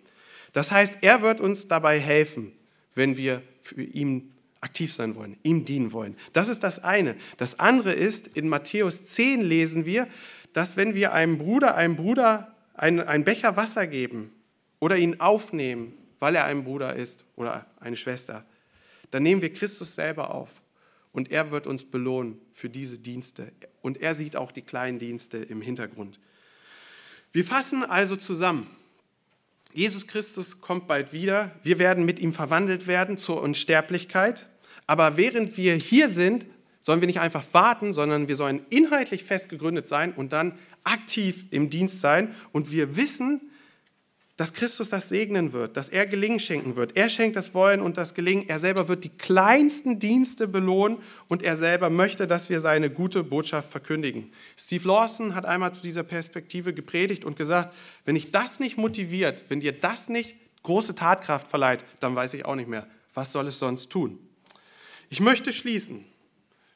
[0.52, 2.50] Das heißt, er wird uns dabei helfen,
[2.96, 4.33] wenn wir für ihn
[4.64, 6.16] aktiv sein wollen, ihm dienen wollen.
[6.32, 7.14] Das ist das eine.
[7.36, 10.08] Das andere ist, in Matthäus 10 lesen wir,
[10.52, 14.32] dass wenn wir einem Bruder, einem Bruder einen Becher Wasser geben,
[14.84, 18.44] oder ihn aufnehmen, weil er ein Bruder ist oder eine Schwester,
[19.10, 20.60] dann nehmen wir Christus selber auf
[21.12, 23.50] und er wird uns belohnen für diese Dienste.
[23.80, 26.20] Und er sieht auch die kleinen Dienste im Hintergrund.
[27.32, 28.66] Wir fassen also zusammen.
[29.72, 31.58] Jesus Christus kommt bald wieder.
[31.62, 34.50] Wir werden mit ihm verwandelt werden zur Unsterblichkeit.
[34.86, 36.46] Aber während wir hier sind,
[36.80, 41.46] sollen wir nicht einfach warten, sondern wir sollen inhaltlich fest gegründet sein und dann aktiv
[41.50, 42.34] im Dienst sein.
[42.52, 43.40] Und wir wissen,
[44.36, 46.96] dass Christus das segnen wird, dass er Gelingen schenken wird.
[46.96, 48.48] Er schenkt das Wollen und das Gelingen.
[48.48, 53.22] Er selber wird die kleinsten Dienste belohnen und er selber möchte, dass wir seine gute
[53.22, 54.32] Botschaft verkündigen.
[54.56, 57.74] Steve Lawson hat einmal zu dieser Perspektive gepredigt und gesagt,
[58.04, 62.44] wenn ich das nicht motiviert, wenn dir das nicht große Tatkraft verleiht, dann weiß ich
[62.44, 64.18] auch nicht mehr, was soll es sonst tun.
[65.14, 66.04] Ich möchte schließen.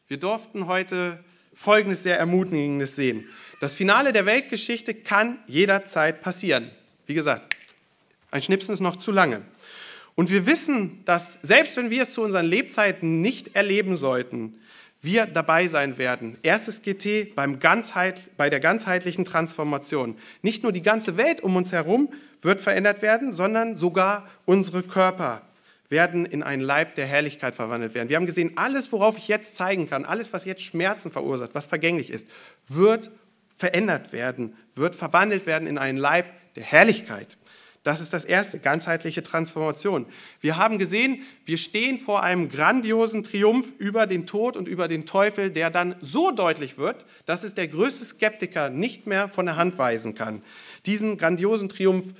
[0.07, 1.19] Wir durften heute
[1.53, 3.29] Folgendes sehr Ermutigendes sehen.
[3.59, 6.71] Das Finale der Weltgeschichte kann jederzeit passieren.
[7.07, 7.57] Wie gesagt,
[8.31, 9.43] ein Schnipsen ist noch zu lange.
[10.15, 14.55] Und wir wissen, dass selbst wenn wir es zu unseren Lebzeiten nicht erleben sollten,
[15.03, 16.39] wir dabei sein werden.
[16.45, 20.17] Erstes GT beim Ganzheit, bei der ganzheitlichen Transformation.
[20.43, 22.09] Nicht nur die ganze Welt um uns herum
[22.41, 25.43] wird verändert werden, sondern sogar unsere Körper
[25.89, 28.09] werden in einen Leib der Herrlichkeit verwandelt werden.
[28.09, 31.67] Wir haben gesehen, alles, worauf ich jetzt zeigen kann, alles, was jetzt Schmerzen verursacht, was
[31.67, 32.29] vergänglich ist,
[32.67, 33.11] wird
[33.57, 37.37] verändert werden, wird verwandelt werden in einen Leib der Herrlichkeit.
[37.85, 40.05] Das ist das erste, ganzheitliche Transformation.
[40.41, 45.07] Wir haben gesehen, wir stehen vor einem grandiosen Triumph über den Tod und über den
[45.07, 49.57] Teufel, der dann so deutlich wird, dass es der größte Skeptiker nicht mehr von der
[49.57, 50.43] Hand weisen kann.
[50.87, 52.13] Diesen grandiosen Triumph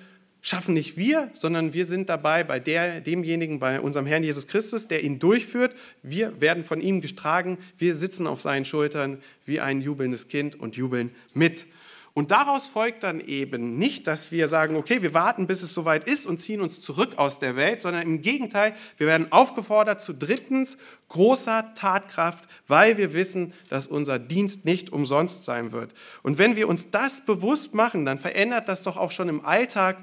[0.49, 4.89] schaffen nicht wir, sondern wir sind dabei bei der, demjenigen, bei unserem Herrn Jesus Christus,
[4.89, 5.75] der ihn durchführt.
[6.03, 10.77] Wir werden von ihm getragen, wir sitzen auf seinen Schultern wie ein jubelndes Kind und
[10.77, 11.67] jubeln mit.
[12.15, 16.09] Und daraus folgt dann eben nicht, dass wir sagen, okay, wir warten, bis es soweit
[16.09, 20.15] ist und ziehen uns zurück aus der Welt, sondern im Gegenteil, wir werden aufgefordert zu
[20.15, 20.79] drittens
[21.09, 25.93] großer Tatkraft, weil wir wissen, dass unser Dienst nicht umsonst sein wird.
[26.23, 29.99] Und wenn wir uns das bewusst machen, dann verändert das doch auch schon im Alltag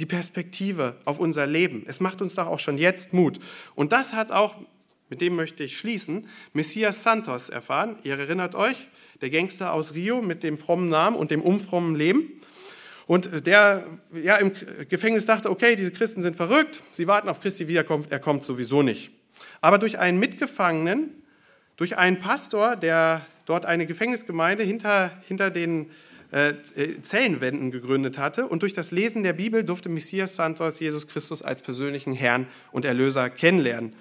[0.00, 1.84] die Perspektive auf unser Leben.
[1.86, 3.38] Es macht uns doch auch schon jetzt Mut.
[3.74, 4.54] Und das hat auch,
[5.08, 7.98] mit dem möchte ich schließen, Messias Santos erfahren.
[8.02, 8.88] Ihr erinnert euch,
[9.20, 12.40] der Gangster aus Rio mit dem frommen Namen und dem unfrommen Leben.
[13.06, 14.52] Und der ja, im
[14.88, 18.82] Gefängnis dachte, okay, diese Christen sind verrückt, sie warten auf Christi Wiederkunft, er kommt sowieso
[18.82, 19.10] nicht.
[19.60, 21.10] Aber durch einen Mitgefangenen,
[21.76, 25.90] durch einen Pastor, der dort eine Gefängnisgemeinde hinter, hinter den
[26.30, 26.54] äh,
[27.02, 31.62] Zellenwänden gegründet hatte und durch das Lesen der Bibel durfte Messias Santos Jesus Christus als
[31.62, 33.94] persönlichen Herrn und Erlöser kennenlernen.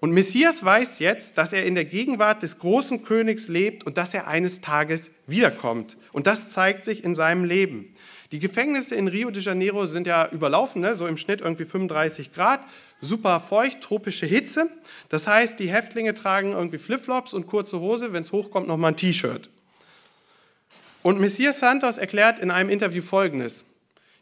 [0.00, 4.12] Und Messias weiß jetzt, dass er in der Gegenwart des großen Königs lebt und dass
[4.12, 5.96] er eines Tages wiederkommt.
[6.12, 7.94] Und das zeigt sich in seinem Leben.
[8.32, 10.96] Die Gefängnisse in Rio de Janeiro sind ja überlaufen, ne?
[10.96, 12.62] so im Schnitt irgendwie 35 Grad,
[13.00, 14.68] super feucht, tropische Hitze.
[15.08, 18.96] Das heißt, die Häftlinge tragen irgendwie Flipflops und kurze Hose, wenn es hochkommt, nochmal ein
[18.96, 19.50] T-Shirt.
[21.02, 23.64] Und Messias Santos erklärt in einem Interview Folgendes.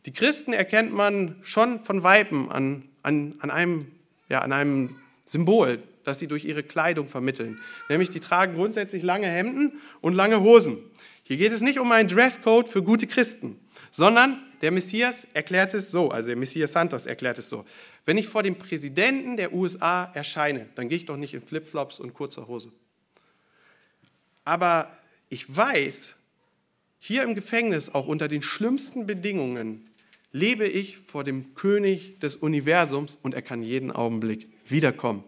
[0.07, 3.93] Die Christen erkennt man schon von Weiben an, an, an einem,
[4.29, 7.59] ja, an einem Symbol, das sie durch ihre Kleidung vermitteln.
[7.91, 10.79] Nämlich, die tragen grundsätzlich lange Hemden und lange Hosen.
[11.23, 13.61] Hier geht es nicht um einen Dresscode für gute Christen,
[13.91, 17.65] sondern der Messias erklärt es so, also der Messias Santos erklärt es so.
[18.05, 22.01] Wenn ich vor dem Präsidenten der USA erscheine, dann gehe ich doch nicht in Flipflops
[22.01, 22.73] und kurzer Hose.
[24.45, 24.91] Aber
[25.29, 26.17] ich weiß,
[27.01, 29.89] hier im Gefängnis, auch unter den schlimmsten Bedingungen,
[30.33, 35.25] lebe ich vor dem König des Universums und er kann jeden Augenblick wiederkommen.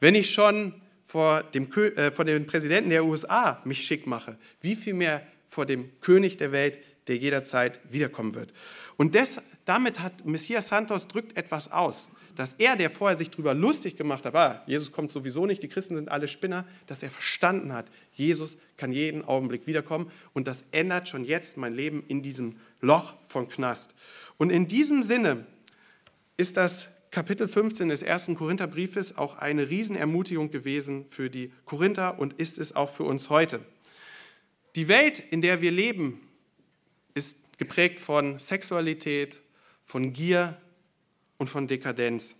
[0.00, 4.74] Wenn ich schon vor dem, äh, vor dem Präsidenten der USA mich schick mache, wie
[4.74, 8.52] viel mehr vor dem König der Welt, der jederzeit wiederkommen wird.
[8.96, 12.08] Und des, damit hat Messias Santos drückt etwas aus,
[12.38, 15.68] dass er, der vorher sich darüber lustig gemacht hat, ah, Jesus kommt sowieso nicht, die
[15.68, 20.64] Christen sind alle Spinner, dass er verstanden hat, Jesus kann jeden Augenblick wiederkommen und das
[20.72, 23.94] ändert schon jetzt mein Leben in diesem Loch von Knast.
[24.36, 25.46] Und in diesem Sinne
[26.36, 32.34] ist das Kapitel 15 des ersten Korintherbriefes auch eine Riesenermutigung gewesen für die Korinther und
[32.34, 33.60] ist es auch für uns heute.
[34.74, 36.20] Die Welt, in der wir leben,
[37.14, 39.40] ist geprägt von Sexualität,
[39.82, 40.58] von Gier
[41.38, 42.36] und von Dekadenz.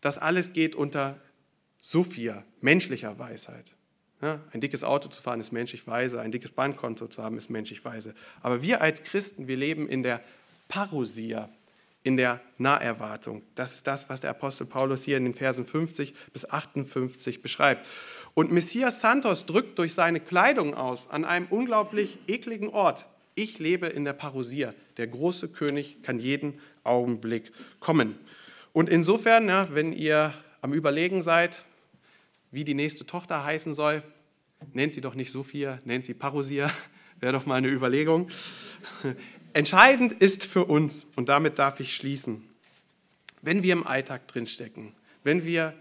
[0.00, 1.20] Das alles geht unter
[1.80, 3.74] Sophia, menschlicher Weisheit.
[4.20, 7.50] Ja, ein dickes Auto zu fahren ist menschlich weise, ein dickes Bankkonto zu haben ist
[7.50, 8.14] menschlich weise.
[8.40, 10.22] Aber wir als Christen, wir leben in der
[10.68, 11.48] Parousia,
[12.04, 13.42] in der Naherwartung.
[13.56, 17.86] Das ist das, was der Apostel Paulus hier in den Versen 50 bis 58 beschreibt.
[18.34, 23.06] Und Messias Santos drückt durch seine Kleidung aus an einem unglaublich ekligen Ort.
[23.34, 24.74] Ich lebe in der Parousia.
[24.98, 28.18] Der große König kann jeden Augenblick kommen.
[28.72, 31.64] Und insofern, ja, wenn ihr am Überlegen seid,
[32.50, 34.02] wie die nächste Tochter heißen soll,
[34.72, 36.70] nennt sie doch nicht Sophia, nennt sie Parousia.
[37.20, 38.30] Wäre doch mal eine Überlegung.
[39.52, 42.42] Entscheidend ist für uns, und damit darf ich schließen,
[43.42, 44.92] wenn wir im Alltag drinstecken,
[45.24, 45.74] wenn wir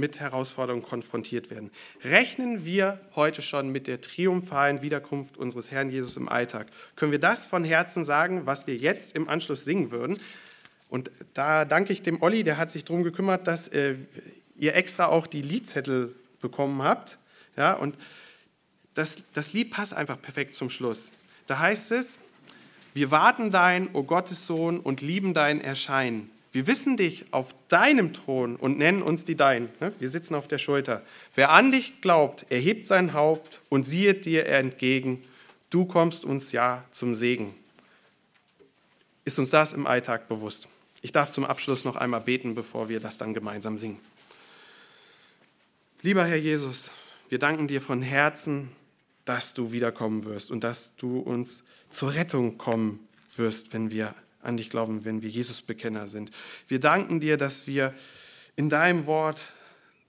[0.00, 1.70] mit Herausforderungen konfrontiert werden,
[2.02, 6.66] rechnen wir heute schon mit der triumphalen Wiederkunft unseres Herrn Jesus im Alltag.
[6.96, 10.18] Können wir das von Herzen sagen, was wir jetzt im Anschluss singen würden?
[10.88, 13.94] Und da danke ich dem Olli, der hat sich darum gekümmert, dass äh,
[14.56, 17.18] ihr extra auch die Liedzettel bekommen habt.
[17.56, 17.96] Ja, und
[18.94, 21.12] das, das Lied passt einfach perfekt zum Schluss.
[21.46, 22.20] Da heißt es,
[22.92, 26.30] wir warten dein, o Gottes Sohn, und lieben dein Erscheinen.
[26.52, 29.68] Wir wissen dich auf deinem Thron und nennen uns die Dein.
[29.78, 29.92] Ne?
[29.98, 31.02] Wir sitzen auf der Schulter.
[31.34, 35.22] Wer an dich glaubt, erhebt sein Haupt und siehet dir entgegen.
[35.70, 37.54] Du kommst uns ja zum Segen.
[39.24, 40.66] Ist uns das im Alltag bewusst?
[41.02, 44.00] Ich darf zum Abschluss noch einmal beten, bevor wir das dann gemeinsam singen.
[46.02, 46.90] Lieber Herr Jesus,
[47.28, 48.70] wir danken dir von Herzen,
[49.24, 54.56] dass du wiederkommen wirst und dass du uns zur Rettung kommen wirst, wenn wir an
[54.56, 56.30] dich glauben, wenn wir Jesus-Bekenner sind.
[56.68, 57.94] Wir danken dir, dass wir
[58.56, 59.52] in deinem Wort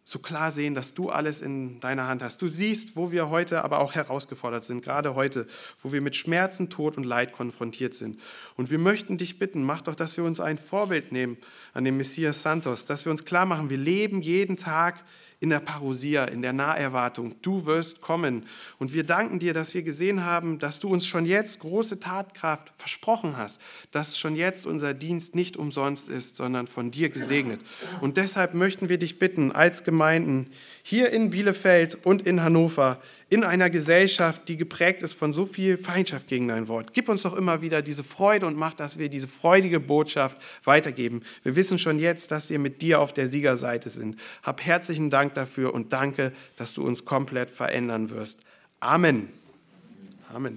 [0.03, 2.41] so klar sehen, dass du alles in deiner Hand hast.
[2.41, 5.47] Du siehst, wo wir heute aber auch herausgefordert sind, gerade heute,
[5.82, 8.19] wo wir mit Schmerzen, Tod und Leid konfrontiert sind.
[8.57, 11.38] Und wir möchten dich bitten, mach doch, dass wir uns ein Vorbild nehmen
[11.73, 15.03] an den Messias Santos, dass wir uns klar machen, wir leben jeden Tag
[15.41, 17.35] in der Parousia, in der Naherwartung.
[17.41, 18.45] Du wirst kommen.
[18.77, 22.71] Und wir danken dir, dass wir gesehen haben, dass du uns schon jetzt große Tatkraft
[22.77, 27.59] versprochen hast, dass schon jetzt unser Dienst nicht umsonst ist, sondern von dir gesegnet.
[28.01, 30.51] Und deshalb möchten wir dich bitten, als Gemeinden
[30.84, 35.77] hier in Bielefeld und in Hannover, in einer Gesellschaft, die geprägt ist von so viel
[35.77, 36.93] Feindschaft gegen dein Wort.
[36.93, 41.21] Gib uns doch immer wieder diese Freude und mach, dass wir diese freudige Botschaft weitergeben.
[41.43, 44.17] Wir wissen schon jetzt, dass wir mit dir auf der Siegerseite sind.
[44.43, 48.39] Hab herzlichen Dank dafür und danke, dass du uns komplett verändern wirst.
[48.79, 49.29] Amen.
[50.34, 50.49] Amen.